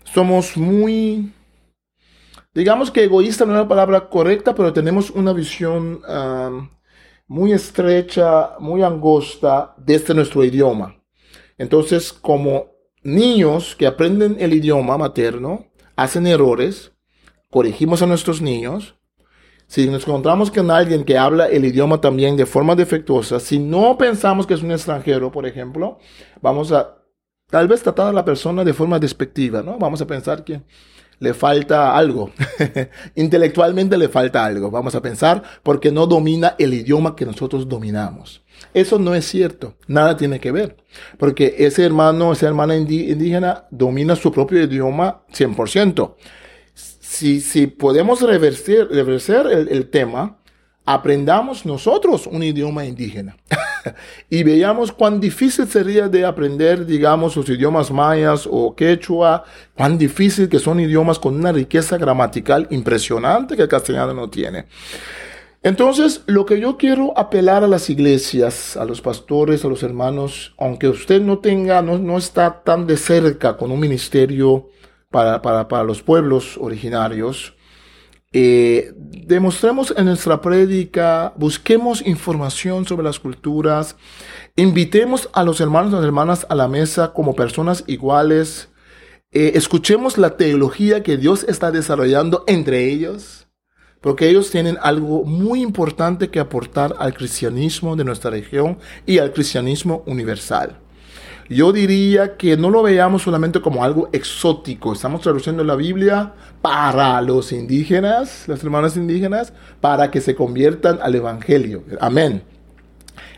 somos 0.04 0.56
muy 0.56 1.32
digamos 2.54 2.90
que 2.90 3.04
egoísta 3.04 3.44
no 3.44 3.52
es 3.52 3.58
la 3.58 3.68
palabra 3.68 4.08
correcta, 4.08 4.54
pero 4.54 4.72
tenemos 4.72 5.10
una 5.10 5.32
visión 5.32 6.00
muy 7.26 7.52
estrecha, 7.52 8.52
muy 8.60 8.82
angosta 8.82 9.74
de 9.76 9.96
este 9.96 10.14
nuestro 10.14 10.44
idioma. 10.44 10.96
Entonces, 11.58 12.12
como 12.12 12.66
niños 13.02 13.74
que 13.76 13.86
aprenden 13.86 14.36
el 14.38 14.54
idioma 14.54 14.96
materno, 14.96 15.66
hacen 15.96 16.26
errores, 16.26 16.92
corregimos 17.50 18.02
a 18.02 18.06
nuestros 18.06 18.40
niños. 18.40 18.94
Si 19.66 19.88
nos 19.88 20.06
encontramos 20.06 20.50
con 20.50 20.70
alguien 20.70 21.04
que 21.04 21.16
habla 21.16 21.48
el 21.48 21.64
idioma 21.64 22.00
también 22.00 22.36
de 22.36 22.46
forma 22.46 22.76
defectuosa, 22.76 23.40
si 23.40 23.58
no 23.58 23.96
pensamos 23.96 24.46
que 24.46 24.54
es 24.54 24.62
un 24.62 24.72
extranjero, 24.72 25.32
por 25.32 25.46
ejemplo, 25.46 25.98
vamos 26.42 26.70
a 26.70 26.98
tal 27.50 27.68
vez 27.68 27.82
tratar 27.82 28.08
a 28.08 28.12
la 28.12 28.24
persona 28.24 28.64
de 28.64 28.74
forma 28.74 28.98
despectiva, 28.98 29.62
¿no? 29.62 29.78
Vamos 29.78 30.00
a 30.00 30.06
pensar 30.06 30.44
que 30.44 30.62
le 31.18 31.34
falta 31.34 31.96
algo. 31.96 32.30
Intelectualmente 33.14 33.96
le 33.96 34.08
falta 34.08 34.44
algo, 34.44 34.70
vamos 34.70 34.94
a 34.94 35.02
pensar, 35.02 35.42
porque 35.62 35.90
no 35.90 36.06
domina 36.06 36.54
el 36.58 36.74
idioma 36.74 37.16
que 37.16 37.26
nosotros 37.26 37.68
dominamos. 37.68 38.42
Eso 38.72 38.98
no 38.98 39.14
es 39.14 39.26
cierto, 39.26 39.76
nada 39.86 40.16
tiene 40.16 40.40
que 40.40 40.52
ver, 40.52 40.76
porque 41.18 41.56
ese 41.58 41.84
hermano, 41.84 42.32
esa 42.32 42.46
hermana 42.46 42.76
indígena 42.76 43.66
domina 43.70 44.16
su 44.16 44.32
propio 44.32 44.62
idioma 44.62 45.22
100%. 45.32 46.14
Si, 46.74 47.40
si 47.40 47.66
podemos 47.68 48.20
reverser, 48.22 48.88
reverser 48.88 49.46
el, 49.46 49.68
el 49.68 49.90
tema, 49.90 50.38
aprendamos 50.84 51.64
nosotros 51.64 52.26
un 52.26 52.42
idioma 52.42 52.84
indígena. 52.84 53.36
y 54.30 54.42
veamos 54.42 54.92
cuán 54.92 55.20
difícil 55.20 55.66
sería 55.66 56.08
de 56.08 56.24
aprender, 56.24 56.86
digamos, 56.86 57.36
los 57.36 57.48
idiomas 57.48 57.90
mayas 57.90 58.48
o 58.50 58.74
quechua, 58.74 59.44
cuán 59.74 59.98
difícil 59.98 60.48
que 60.48 60.58
son 60.58 60.80
idiomas 60.80 61.18
con 61.18 61.34
una 61.34 61.52
riqueza 61.52 61.96
gramatical 61.98 62.66
impresionante 62.70 63.56
que 63.56 63.62
el 63.62 63.68
castellano 63.68 64.14
no 64.14 64.30
tiene. 64.30 64.66
Entonces, 65.62 66.22
lo 66.26 66.44
que 66.44 66.60
yo 66.60 66.76
quiero 66.76 67.16
apelar 67.16 67.64
a 67.64 67.66
las 67.68 67.88
iglesias, 67.88 68.76
a 68.76 68.84
los 68.84 69.00
pastores, 69.00 69.64
a 69.64 69.68
los 69.68 69.82
hermanos, 69.82 70.54
aunque 70.58 70.88
usted 70.88 71.22
no 71.22 71.38
tenga, 71.38 71.80
no, 71.80 71.98
no 71.98 72.18
está 72.18 72.62
tan 72.62 72.86
de 72.86 72.98
cerca 72.98 73.56
con 73.56 73.70
un 73.70 73.80
ministerio 73.80 74.68
para, 75.10 75.40
para, 75.40 75.66
para 75.66 75.84
los 75.84 76.02
pueblos 76.02 76.58
originarios, 76.58 77.54
eh, 78.36 78.92
demostremos 78.96 79.94
en 79.96 80.06
nuestra 80.06 80.40
prédica, 80.40 81.32
busquemos 81.36 82.04
información 82.04 82.84
sobre 82.84 83.04
las 83.04 83.20
culturas, 83.20 83.94
invitemos 84.56 85.30
a 85.32 85.44
los 85.44 85.60
hermanos 85.60 85.92
y 85.92 85.94
las 85.94 86.04
hermanas 86.04 86.46
a 86.48 86.56
la 86.56 86.66
mesa 86.66 87.12
como 87.12 87.36
personas 87.36 87.84
iguales, 87.86 88.70
eh, 89.30 89.52
escuchemos 89.54 90.18
la 90.18 90.36
teología 90.36 91.04
que 91.04 91.16
Dios 91.16 91.44
está 91.48 91.70
desarrollando 91.70 92.42
entre 92.48 92.90
ellos, 92.90 93.46
porque 94.00 94.28
ellos 94.28 94.50
tienen 94.50 94.78
algo 94.82 95.22
muy 95.22 95.62
importante 95.62 96.30
que 96.30 96.40
aportar 96.40 96.96
al 96.98 97.14
cristianismo 97.14 97.94
de 97.94 98.02
nuestra 98.02 98.32
región 98.32 98.78
y 99.06 99.18
al 99.18 99.32
cristianismo 99.32 100.02
universal. 100.06 100.83
Yo 101.48 101.72
diría 101.72 102.36
que 102.36 102.56
no 102.56 102.70
lo 102.70 102.82
veamos 102.82 103.22
solamente 103.22 103.60
como 103.60 103.84
algo 103.84 104.08
exótico. 104.12 104.92
Estamos 104.92 105.20
traduciendo 105.20 105.62
la 105.62 105.76
Biblia 105.76 106.32
para 106.62 107.20
los 107.20 107.52
indígenas, 107.52 108.48
las 108.48 108.64
hermanas 108.64 108.96
indígenas, 108.96 109.52
para 109.80 110.10
que 110.10 110.20
se 110.22 110.34
conviertan 110.34 110.98
al 111.02 111.14
Evangelio. 111.14 111.84
Amén. 112.00 112.42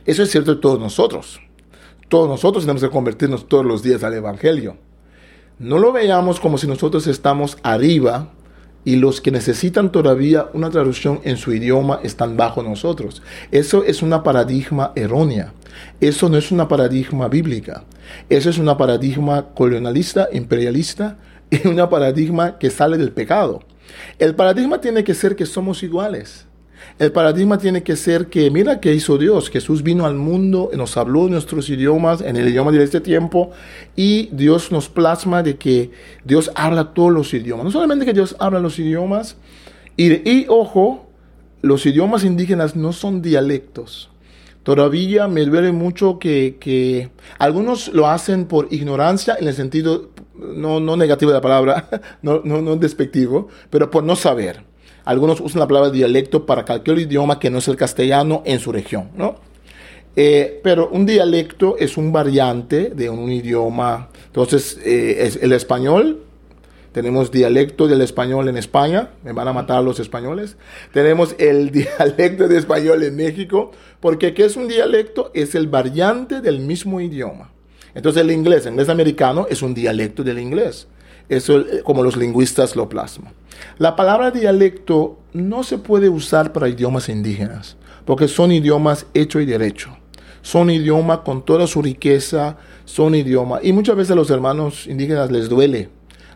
Eso 0.05 0.23
es 0.23 0.31
cierto 0.31 0.55
de 0.55 0.61
todos 0.61 0.79
nosotros. 0.79 1.41
Todos 2.09 2.29
nosotros 2.29 2.65
tenemos 2.65 2.83
que 2.83 2.91
convertirnos 2.91 3.49
todos 3.49 3.65
los 3.65 3.83
días 3.83 4.05
al 4.05 4.15
Evangelio. 4.15 4.77
No 5.59 5.79
lo 5.79 5.93
veamos 5.93 6.39
como 6.39 6.59
si 6.59 6.69
nosotros 6.69 7.09
estamos 7.09 7.59
arriba 7.65 8.31
y 8.87 8.95
los 8.95 9.21
que 9.21 9.33
necesitan 9.33 9.91
todavía 9.91 10.47
una 10.55 10.71
traducción 10.71 11.21
en 11.25 11.37
su 11.37 11.53
idioma 11.53 11.99
están 12.05 12.37
bajo 12.37 12.63
nosotros. 12.63 13.21
Eso 13.51 13.83
es 13.83 14.01
una 14.01 14.23
paradigma 14.23 14.93
errónea. 14.95 15.53
Eso 16.01 16.29
no 16.29 16.39
es 16.39 16.53
una 16.53 16.69
paradigma 16.69 17.27
bíblica. 17.27 17.83
Eso 18.31 18.49
es 18.49 18.59
una 18.59 18.79
paradigma 18.79 19.47
colonialista, 19.57 20.29
imperialista 20.33 21.19
y 21.51 21.67
una 21.67 21.91
paradigma 21.91 22.59
que 22.59 22.71
sale 22.71 22.97
del 22.97 23.11
pecado. 23.11 23.65
El 24.21 24.37
paradigma 24.37 24.81
tiene 24.81 25.03
que 25.03 25.15
ser 25.15 25.35
que 25.35 25.47
somos 25.47 25.83
iguales. 25.83 26.47
El 26.99 27.13
paradigma 27.13 27.59
tiene 27.59 27.83
que 27.83 27.95
ser 27.95 28.29
que, 28.29 28.51
mira 28.51 28.81
que 28.81 28.95
hizo 28.95 29.19
Dios. 29.19 29.51
Jesús 29.51 29.83
vino 29.83 30.07
al 30.07 30.15
mundo, 30.15 30.71
nos 30.75 30.97
habló 30.97 31.27
en 31.27 31.33
nuestros 31.33 31.69
idiomas, 31.69 32.23
en 32.23 32.37
el 32.37 32.49
idioma 32.49 32.73
de 32.73 32.83
este 32.83 33.01
tiempo, 33.01 33.51
y 33.95 34.31
Dios 34.33 34.73
nos 34.73 34.89
plasma 34.89 35.43
de 35.43 35.57
que 35.57 35.91
Dios 36.25 36.51
habla 36.55 36.95
todos 36.95 37.13
los 37.13 37.35
idiomas. 37.35 37.65
No 37.65 37.71
solamente 37.71 38.07
que 38.07 38.15
Dios 38.15 38.35
habla 38.39 38.61
los 38.61 38.79
idiomas, 38.79 39.37
y, 39.97 40.47
ojo, 40.49 41.07
los 41.63 41.87
idiomas 41.87 42.25
indígenas 42.25 42.77
no 42.77 42.93
son 42.93 43.23
dialectos. 43.23 44.11
Todavía 44.63 45.29
me 45.29 45.45
duele 45.45 45.73
mucho 45.73 46.19
que, 46.19 46.57
que, 46.61 47.11
algunos 47.39 47.89
lo 47.89 48.09
hacen 48.09 48.47
por 48.47 48.69
ignorancia 48.73 49.37
en 49.39 49.49
el 49.49 49.55
sentido 49.55 50.11
no, 50.35 50.81
no 50.81 50.97
negativo 50.97 51.31
de 51.31 51.37
la 51.37 51.41
palabra, 51.41 51.89
no, 52.23 52.43
no, 52.45 52.61
no 52.61 52.77
despectivo, 52.77 53.49
pero 53.71 53.91
por 53.91 54.05
no 54.05 54.17
saber. 54.17 54.66
Algunos 55.07 55.41
usan 55.41 55.61
la 55.61 55.69
palabra 55.69 55.91
dialecto 55.91 56.45
para 56.45 56.65
cualquier 56.65 56.99
idioma 56.99 57.39
que 57.39 57.49
no 57.49 57.59
es 57.59 57.69
el 57.69 57.77
castellano 57.77 58.43
en 58.45 58.59
su 58.59 58.73
región, 58.73 59.11
¿no? 59.17 59.37
Eh, 60.17 60.61
pero 60.65 60.89
un 60.89 61.07
dialecto 61.07 61.77
es 61.79 61.97
un 61.97 62.11
variante 62.11 62.91
de 62.91 63.09
un 63.09 63.31
idioma. 63.31 64.09
Entonces, 64.27 64.81
eh, 64.85 65.19
es 65.21 65.37
el 65.37 65.53
español, 65.53 66.25
tenemos 66.91 67.31
dialecto 67.31 67.87
del 67.87 68.01
español 68.01 68.49
en 68.49 68.57
España, 68.57 69.11
me 69.23 69.33
van 69.33 69.47
a 69.47 69.53
matar 69.53 69.85
los 69.85 70.01
españoles. 70.01 70.57
Tenemos 70.93 71.37
el 71.39 71.71
dialecto 71.71 72.49
de 72.49 72.59
español 72.59 73.05
en 73.05 73.15
México, 73.15 73.71
porque 74.01 74.35
¿qué 74.35 74.47
es 74.47 74.57
un 74.57 74.67
dialecto? 74.67 75.31
Es 75.35 75.55
el 75.55 75.69
variante 75.69 76.41
del 76.41 76.59
mismo 76.59 77.01
idioma. 77.01 77.53
Entonces 77.95 78.23
el 78.23 78.33
inglés, 78.33 78.67
el 78.67 78.73
inglés 78.73 78.89
americano, 78.89 79.47
es 79.49 79.63
un 79.63 79.73
dialecto 79.73 80.25
del 80.25 80.41
inglés. 80.41 80.89
Eso 81.29 81.61
eh, 81.61 81.83
como 81.85 82.03
los 82.03 82.17
lingüistas 82.17 82.77
lo 82.77 82.89
plasman. 82.89 83.33
La 83.79 83.97
palabra 83.97 84.31
dialecto 84.31 85.19
no 85.33 85.63
se 85.63 85.79
puede 85.79 86.09
usar 86.09 86.53
para 86.53 86.69
idiomas 86.69 87.09
indígenas, 87.09 87.77
porque 88.05 88.29
son 88.29 88.53
idiomas 88.53 89.07
hecho 89.15 89.41
y 89.41 89.47
derecho. 89.47 89.97
Son 90.43 90.71
idiomas 90.71 91.19
con 91.19 91.45
toda 91.45 91.67
su 91.67 91.83
riqueza, 91.83 92.57
son 92.85 93.15
idiomas. 93.17 93.65
Y 93.65 93.73
muchas 93.73 93.97
veces 93.97 94.13
a 94.13 94.15
los 94.15 94.31
hermanos 94.31 94.87
indígenas 94.87 95.33
les 95.33 95.49
duele. 95.49 95.89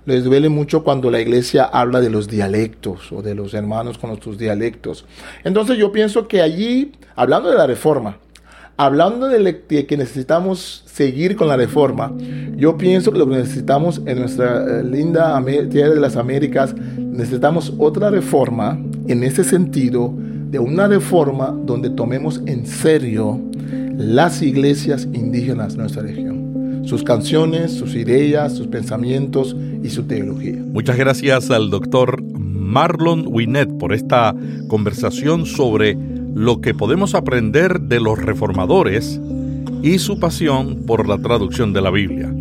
Les 0.07 0.25
duele 0.25 0.49
mucho 0.49 0.83
cuando 0.83 1.11
la 1.11 1.21
iglesia 1.21 1.65
habla 1.65 2.01
de 2.01 2.11
los 2.11 2.27
dialectos 2.27 3.13
o 3.13 3.23
de 3.23 3.35
los 3.35 3.55
hermanos 3.55 3.99
con 3.99 4.21
sus 4.21 4.39
dialectos. 4.39 5.05
Entonces 5.45 5.79
yo 5.79 5.93
pienso 5.93 6.27
que 6.27 6.41
allí, 6.41 6.93
hablando 7.15 7.51
de 7.51 7.57
la 7.57 7.67
reforma, 7.67 8.19
hablando 8.81 9.29
de, 9.29 9.61
que 9.87 9.97
necesitamos 9.99 10.83
seguir 10.87 11.37
con 11.37 11.49
la 11.49 11.57
reforma, 11.59 12.15
yo 12.57 12.79
pienso 12.79 13.13
que 13.13 13.19
lo 13.19 13.29
que 13.29 13.37
necesitamos 13.37 14.01
en 14.07 14.21
nuestra 14.21 14.81
eh, 14.81 14.83
linda 14.83 15.45
tierra 15.71 15.91
de 15.91 16.01
las 16.01 16.17
Américas, 16.17 16.75
necesitamos 16.97 17.75
otra 17.77 18.09
reforma 18.09 18.81
en 19.07 19.23
ese 19.23 19.45
sentido, 19.45 20.15
de 20.17 20.59
una 20.59 20.89
reforma 20.89 21.55
donde 21.65 21.91
tomemos 21.91 22.41
en 22.47 22.67
serio 22.67 23.39
las 23.99 24.41
iglesias 24.41 25.07
indígenas 25.13 25.75
de 25.75 25.81
nuestra 25.81 26.03
región, 26.03 26.83
sus 26.87 27.03
canciones, 27.03 27.73
sus 27.73 27.95
ideas, 27.95 28.57
sus 28.57 28.67
pensamientos 28.67 29.55
y 29.83 29.91
su 29.91 30.05
teología. 30.05 30.57
Muchas 30.73 30.97
gracias 30.97 31.51
al 31.51 31.69
doctor 31.69 32.23
Marlon 32.23 33.27
Winnet 33.29 33.77
por 33.79 33.93
esta 33.93 34.35
conversación 34.69 35.45
sobre 35.45 35.99
lo 36.35 36.61
que 36.61 36.75
podemos 36.75 37.15
aprender 37.15 37.81
de 37.81 38.01
los 38.01 38.19
reformadores 38.19 39.21
y 39.83 39.99
su 39.99 40.19
pasión 40.19 40.85
por 40.87 41.09
la 41.09 41.19
traducción 41.19 41.73
de 41.73 41.81
la 41.81 41.91
Biblia. 41.91 42.33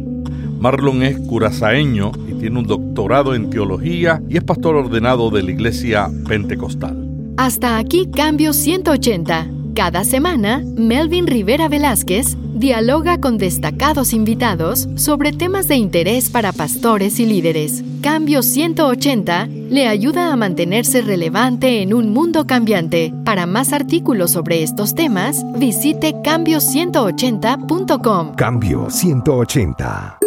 Marlon 0.60 1.04
es 1.04 1.17
curazaeño 1.19 2.12
y 2.30 2.34
tiene 2.34 2.60
un 2.60 2.67
doctorado 2.67 3.34
en 3.34 3.49
teología 3.49 4.21
y 4.30 4.38
es 4.38 4.43
pastor 4.43 4.75
ordenado 4.75 5.30
de 5.30 5.43
la 5.43 5.52
Iglesia 5.52 6.10
Pentecostal. 6.28 7.06
Hasta 7.38 7.78
aquí 7.78 8.10
Cambio 8.13 8.52
180. 8.52 9.47
Cada 9.73 10.04
semana, 10.04 10.62
Melvin 10.75 11.25
Rivera 11.25 11.69
Velázquez 11.69 12.36
dialoga 12.60 13.19
con 13.19 13.38
destacados 13.38 14.12
invitados 14.13 14.89
sobre 14.95 15.32
temas 15.32 15.69
de 15.69 15.78
interés 15.78 16.30
para 16.30 16.52
pastores 16.52 17.17
y 17.19 17.26
líderes. 17.26 17.86
Cambio 18.02 18.43
180 18.43 19.48
le 19.48 19.88
ayuda 19.88 20.34
a 20.34 20.36
mantenerse 20.36 21.02
relevante 21.02 21.82
en 21.82 21.93
un 21.93 22.12
mundo 22.12 22.45
cambiante. 22.45 23.13
Para 23.24 23.45
más 23.45 23.72
artículos 23.72 24.32
sobre 24.32 24.62
estos 24.62 24.93
temas, 24.93 25.41
visite 25.56 26.15
cambio180.com. 26.15 28.36
Cambio 28.36 28.89
180. 28.89 30.19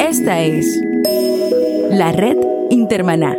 Esta 0.00 0.42
es 0.42 0.66
la 1.90 2.10
red 2.10 2.36
Intermaná 2.70 3.36